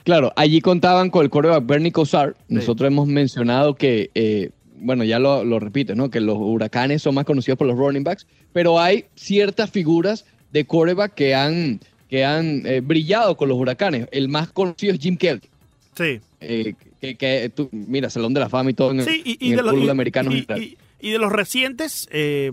[0.05, 2.37] Claro, allí contaban con el coreback Bernie Kosar.
[2.49, 6.11] Nosotros hemos mencionado que, eh, bueno, ya lo, lo repito, ¿no?
[6.11, 10.65] Que los huracanes son más conocidos por los running backs, pero hay ciertas figuras de
[10.65, 14.07] coreback que han, que han eh, brillado con los huracanes.
[14.13, 15.41] El más conocido es Jim Kelly.
[15.97, 16.21] Sí.
[16.41, 19.31] eh, que, que tú, mira, Salón de la Fama y todo en, el- Sí, y,
[19.45, 20.31] y en de el los, y- americano.
[20.33, 22.53] y- y- y de los recientes, eh,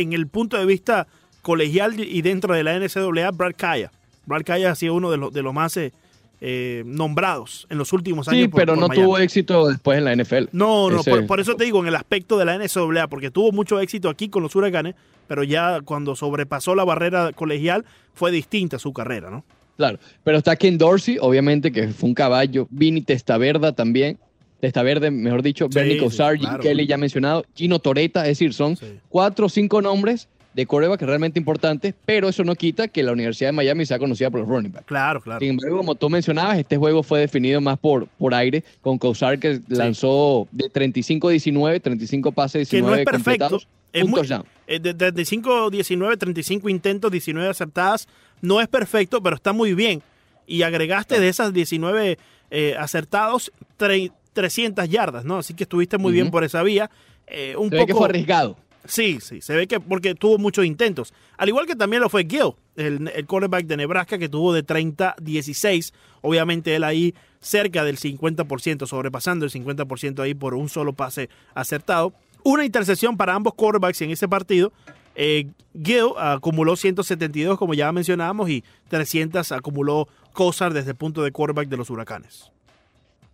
[0.00, 1.06] en el punto de vista
[1.42, 3.90] colegial y dentro de la NCAA, Brad Kaya.
[4.26, 5.92] Brad Kaya ha sido uno de los, de los más eh,
[6.40, 8.42] eh, nombrados en los últimos años.
[8.42, 9.04] sí, por- pero por no Miami.
[9.06, 10.48] tuvo éxito después en la NFL.
[10.52, 13.30] No, no, Ese- por, por eso te digo, en el aspecto de la NCAA, porque
[13.30, 14.94] tuvo mucho éxito aquí con los huracanes,
[15.28, 17.84] pero ya cuando sobrepasó la barrera colegial
[18.14, 19.44] fue distinta su carrera, ¿no?
[19.76, 22.66] Claro, pero está Ken Dorsey, obviamente, que fue un caballo.
[22.70, 24.18] Vini Testaverda también.
[24.60, 25.66] Testaverde, mejor dicho.
[25.70, 26.62] Sí, Bernie Kosar, claro.
[26.62, 27.44] Kelly, ya mencionado.
[27.54, 28.86] Gino Toreta, es decir, son Sí.
[29.08, 33.48] cuatro o cinco nombres de coreback realmente importantes, pero eso no quita que la Universidad
[33.48, 34.86] de Miami sea conocida por los running backs.
[34.86, 35.40] Claro, claro.
[35.40, 39.38] Sin embargo, como tú mencionabas, este juego fue definido más por, por aire, con Kosar
[39.38, 43.60] que lanzó de 35-19, 35 pases, que 19 no es perfecto.
[43.92, 44.20] Es muy-
[44.66, 48.08] eh, de 35, 19, 35 intentos, 19 acertadas.
[48.40, 50.02] No es perfecto, pero está muy bien.
[50.46, 52.18] Y agregaste de esas 19
[52.50, 55.38] eh, acertados tre- 300 yardas, ¿no?
[55.38, 56.90] Así que estuviste muy bien por esa vía.
[57.26, 58.56] Eh, un Se ve poco, que fue arriesgado.
[58.84, 61.14] Sí, sí, se ve que porque tuvo muchos intentos.
[61.38, 64.64] Al igual que también lo fue Gill, el, el quarterback de Nebraska, que tuvo de
[64.64, 65.94] 30-16.
[66.20, 72.12] Obviamente él ahí cerca del 50%, sobrepasando el 50% ahí por un solo pase acertado.
[72.44, 74.70] Una intercepción para ambos quarterbacks en ese partido.
[75.14, 75.48] Eh,
[75.82, 81.68] Gill acumuló 172, como ya mencionábamos, y 300 acumuló Cosar desde el punto de quarterback
[81.68, 82.52] de los Huracanes.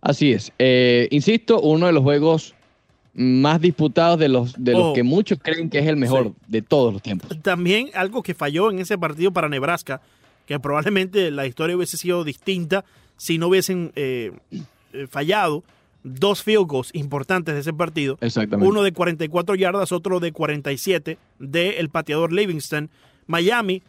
[0.03, 0.51] Así es.
[0.59, 2.53] Eh, insisto, uno de los juegos
[3.13, 4.93] más disputados de los, de los Oh.
[4.93, 6.33] que muchos creen que es el mejor Sí.
[6.47, 7.37] de todos los tiempos.
[7.41, 10.01] También algo que falló en ese partido para Nebraska,
[10.45, 12.83] que probablemente la historia hubiese sido distinta
[13.15, 14.31] si no hubiesen eh,
[14.91, 15.63] eh, fallado
[16.03, 18.17] dos field goals importantes de ese partido.
[18.19, 18.67] Exactamente.
[18.69, 22.89] Uno de 44 yardas, otro de 47 del pateador Livingston.
[23.27, 23.81] Miami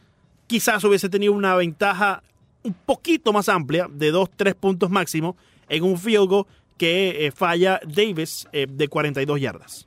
[0.47, 2.23] quizás hubiese tenido una ventaja
[2.63, 5.35] un poquito más amplia, de 2, 3 puntos máximo,
[5.69, 6.47] en un field goal
[6.77, 9.87] que eh, falla Davis eh, de 42 yardas.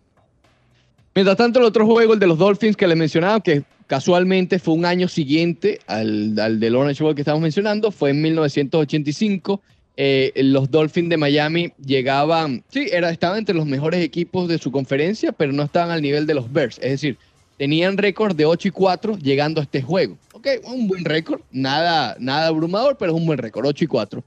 [1.13, 4.75] Mientras tanto, el otro juego, el de los Dolphins que les mencionaba, que casualmente fue
[4.75, 9.61] un año siguiente al, al del Orange Bowl que estamos mencionando, fue en 1985.
[9.99, 14.71] Eh, los Dolphins de Miami llegaban, sí, era, estaban entre los mejores equipos de su
[14.71, 16.78] conferencia, pero no estaban al nivel de los Bears.
[16.78, 17.17] Es decir,
[17.57, 20.15] tenían récord de 8 y 4 llegando a este juego.
[20.34, 24.23] Ok, un buen récord, nada, nada abrumador, pero es un buen récord, 8 y 4.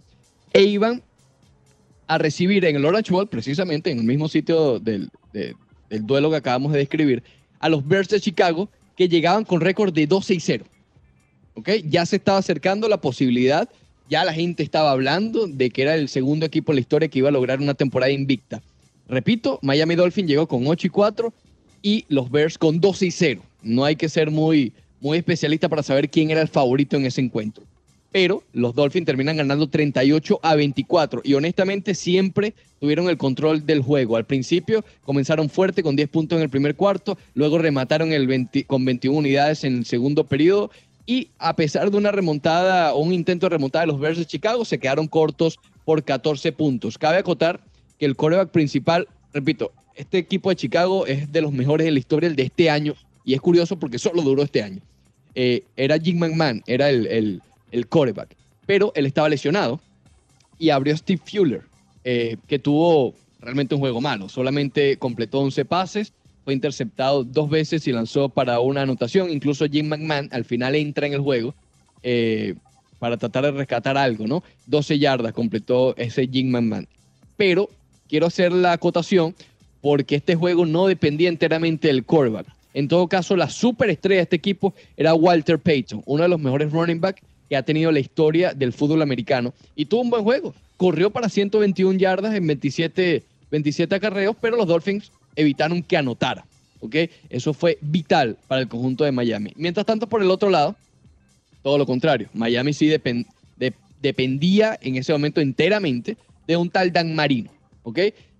[0.52, 1.04] E iban
[2.10, 5.54] a recibir en el Orange Bowl, precisamente en el mismo sitio del, de-
[5.88, 7.22] del duelo que acabamos de describir,
[7.60, 10.64] a los Bears de Chicago, que llegaban con récord de 12 y 0.
[11.54, 11.68] ¿Ok?
[11.88, 13.68] Ya se estaba acercando la posibilidad,
[14.08, 17.20] ya la gente estaba hablando de que era el segundo equipo en la historia que
[17.20, 18.60] iba a lograr una temporada invicta.
[19.08, 21.32] Repito, Miami Dolphin llegó con 8 y 4
[21.82, 23.42] y los Bears con 12 y 0.
[23.62, 27.20] No hay que ser muy, muy especialista para saber quién era el favorito en ese
[27.20, 27.64] encuentro.
[28.12, 33.82] Pero los Dolphins terminan ganando 38 a 24 y honestamente siempre tuvieron el control del
[33.82, 34.16] juego.
[34.16, 38.64] Al principio comenzaron fuerte con 10 puntos en el primer cuarto, luego remataron el 20
[38.64, 40.70] con 21 unidades en el segundo periodo
[41.06, 44.26] y a pesar de una remontada o un intento de remontada de los Bears de
[44.26, 46.98] Chicago, se quedaron cortos por 14 puntos.
[46.98, 47.60] Cabe acotar
[47.98, 51.98] que el coreback principal, repito, este equipo de Chicago es de los mejores de la
[51.98, 52.94] historia el de este año
[53.24, 54.80] y es curioso porque solo duró este año.
[55.34, 59.80] Eh, era Jim McMahon, era el, el quarterback, pero él estaba lesionado
[60.58, 61.62] y abrió Steve Fuller,
[62.04, 64.28] eh, que tuvo realmente un juego malo.
[64.28, 66.12] Solamente completó 11 pases,
[66.44, 69.30] fue interceptado dos veces y lanzó para una anotación.
[69.30, 71.54] Incluso Jim McMahon al final entra en el juego
[72.02, 72.54] eh,
[72.98, 74.42] para tratar de rescatar algo, ¿no?
[74.66, 76.86] 12 yardas completó ese Jim McMahon.
[77.36, 77.68] Pero
[78.08, 79.34] quiero hacer la acotación
[79.80, 82.46] porque este juego no dependía enteramente del quarterback.
[82.74, 86.70] En todo caso, la superestrella de este equipo era Walter Payton, uno de los mejores
[86.70, 89.52] running back que ha tenido la historia del fútbol americano.
[89.74, 90.54] Y tuvo un buen juego.
[90.78, 96.46] Corrió para 121 yardas en 27, 27 acarreos, pero los Dolphins evitaron que anotara.
[96.78, 96.94] ¿ok?
[97.28, 99.52] Eso fue vital para el conjunto de Miami.
[99.56, 100.76] Mientras tanto, por el otro lado,
[101.62, 102.28] todo lo contrario.
[102.32, 103.26] Miami sí depen-
[103.56, 107.50] de- dependía en ese momento enteramente de un tal Dan Marino,
[107.82, 107.98] ¿ok?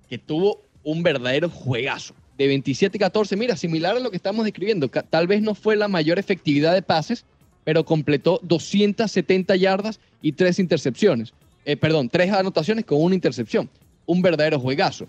[0.08, 2.14] Que tuvo un verdadero juegazo.
[2.38, 4.88] De 27-14, mira, similar a lo que estamos describiendo.
[4.88, 7.24] Tal vez no fue la mayor efectividad de pases,
[7.64, 11.32] pero completó 270 yardas y tres intercepciones.
[11.64, 13.68] Eh, perdón, tres anotaciones con una intercepción.
[14.06, 15.06] Un verdadero juegazo.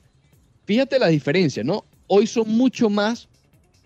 [0.65, 1.83] Fíjate la diferencia, ¿no?
[2.07, 3.27] Hoy son mucho más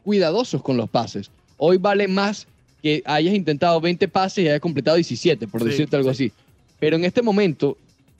[0.03, 1.29] cuidadosos con los pases.
[1.57, 2.47] Hoy vale más
[2.81, 6.25] que hayas intentado 20 pases y hayas completado 17, por Sí, decirte algo sí.
[6.25, 6.33] así.
[6.79, 7.77] Pero en este momento,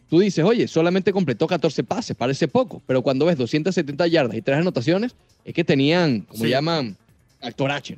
[0.09, 2.81] tú dices, oye, solamente completó 14 pases, parece poco.
[2.87, 6.49] Pero cuando ves 270 yardas y tres anotaciones, es que tenían, como Sí.
[6.49, 6.95] llaman,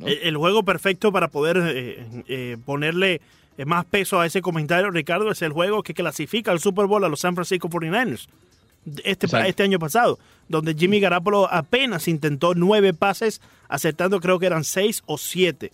[0.07, 3.21] El, el juego perfecto para poder eh, eh, ponerle
[3.57, 7.03] eh, más peso a ese comentario, Ricardo, es el juego que clasifica al Super Bowl
[7.03, 8.27] a los San Francisco 49ers.
[9.03, 9.47] Este, Exacto.
[9.49, 10.17] este año pasado,
[10.47, 15.71] donde Jimmy Garoppolo apenas intentó nueve pases, acertando creo que eran seis o siete.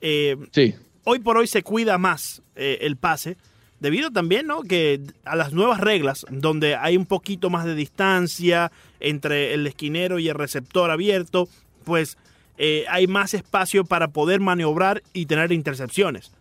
[0.00, 0.74] Eh, Sí.
[1.04, 3.36] hoy por hoy se cuida más el pase,
[3.78, 4.62] debido también ¿no?
[4.62, 10.18] que a las nuevas reglas, donde hay un poquito más de distancia entre el esquinero
[10.18, 11.48] y el receptor abierto,
[11.84, 12.18] pues
[12.58, 16.32] eh, hay más espacio para poder maniobrar y tener intercepciones.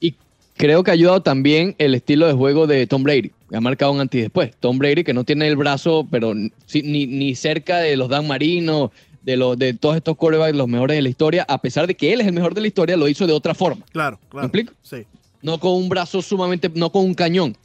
[0.00, 0.16] Y
[0.56, 3.30] creo que ha ayudado también el estilo de juego de Tom Brady.
[3.52, 4.52] Ha marcado un antes y después.
[4.58, 8.90] Tom Brady, que no tiene el brazo, pero ni, ni cerca de los Dan Marino,
[9.22, 12.12] de, los, de todos estos quarterbacks, los mejores de la historia, a pesar de que
[12.12, 13.84] él es el mejor de la historia, lo hizo de otra forma.
[13.92, 14.46] Claro, claro.
[14.46, 14.72] explico?
[14.82, 15.04] Sí.
[15.40, 17.56] No con un brazo sumamente, no con un cañón.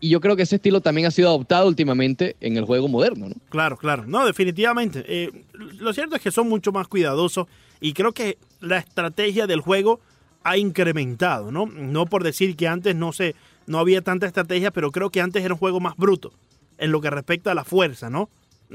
[0.00, 3.28] Y yo creo que ese estilo también ha sido adoptado últimamente en el juego moderno,
[3.28, 3.34] ¿no?
[3.50, 4.04] Claro, claro.
[4.06, 5.04] No, definitivamente.
[5.06, 7.46] Eh, lo cierto es que son mucho más cuidadosos
[7.80, 10.00] y creo que la estrategia del juego
[10.42, 11.66] ha incrementado, ¿no?
[11.66, 13.34] No por decir que antes no se,
[13.66, 16.32] no había tanta estrategia, pero creo que antes era un juego más bruto
[16.78, 18.30] en lo que respecta a la fuerza, ¿no?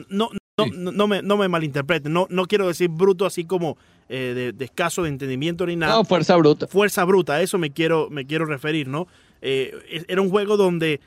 [0.09, 0.71] No, no, Sí.
[0.73, 2.13] no, no me, no me malinterpreten.
[2.13, 5.95] No, no quiero decir bruto así como eh, de, de escaso de entendimiento ni nada
[5.95, 6.67] No, fuerza bruta.
[6.67, 9.07] fuerza bruta, a eso me quiero, me quiero referir, ¿no?
[9.41, 11.01] Eh, es- era un juego donde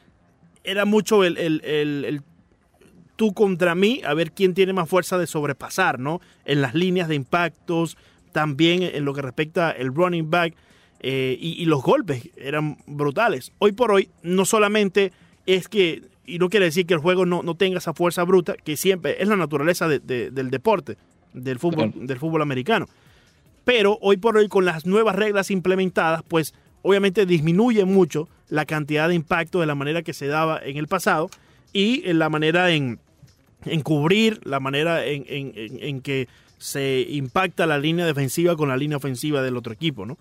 [0.70, 2.22] era mucho el, el- el- el
[3.16, 6.20] tú contra mí, a ver quién tiene más fuerza de sobrepasar, ¿no?
[6.44, 7.96] En las líneas de impactos,
[8.32, 10.54] también en lo que respecta el running back
[11.00, 13.52] eh, y, y los golpes eran brutales.
[13.58, 15.12] Hoy por hoy, no solamente
[15.46, 18.54] es que, y no quiere decir que el juego no, no tenga esa fuerza bruta,
[18.56, 20.96] que siempre es la naturaleza de- de- del deporte,
[21.34, 22.86] del fútbol, del fútbol americano
[23.64, 29.08] pero hoy por hoy con las nuevas reglas implementadas, pues obviamente disminuye mucho la cantidad
[29.08, 31.30] de impacto de la manera que se daba en el pasado
[31.72, 32.98] y en la manera en,
[33.64, 36.28] en cubrir, la manera en, en- en- en que
[36.58, 40.16] se impacta la línea defensiva con la línea ofensiva del otro equipo, ¿no?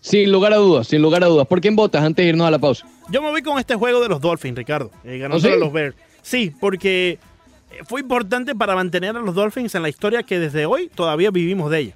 [0.00, 1.46] Sin lugar a dudas, sin lugar a dudas.
[1.48, 2.86] ¿Por quién votas antes de irnos a la pausa?
[3.10, 5.56] Yo me voy con este juego de los Dolphins, Ricardo, eh, ganándole ¿Oh, sí?
[5.56, 5.96] a los Bears.
[6.22, 7.18] Sí, porque
[7.72, 11.30] eh, fue importante para mantener a los Dolphins en la historia que desde hoy todavía
[11.32, 11.94] vivimos de ella.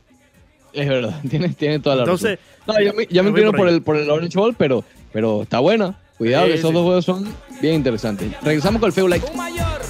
[0.72, 2.74] Es verdad, tiene, tiene toda la Entonces, razón.
[2.84, 4.54] No, yo me, yo me me voy inclino por por el, por el Orange Bowl,
[4.58, 4.82] pero,
[5.12, 5.94] pero está buena.
[6.18, 6.74] Cuidado, Sí, que esos sí.
[6.74, 7.26] dos juegos son
[7.61, 8.30] bien interesantes.
[8.42, 9.26] Regresamos con el Feu Like.
[9.30, 9.80] Un mayor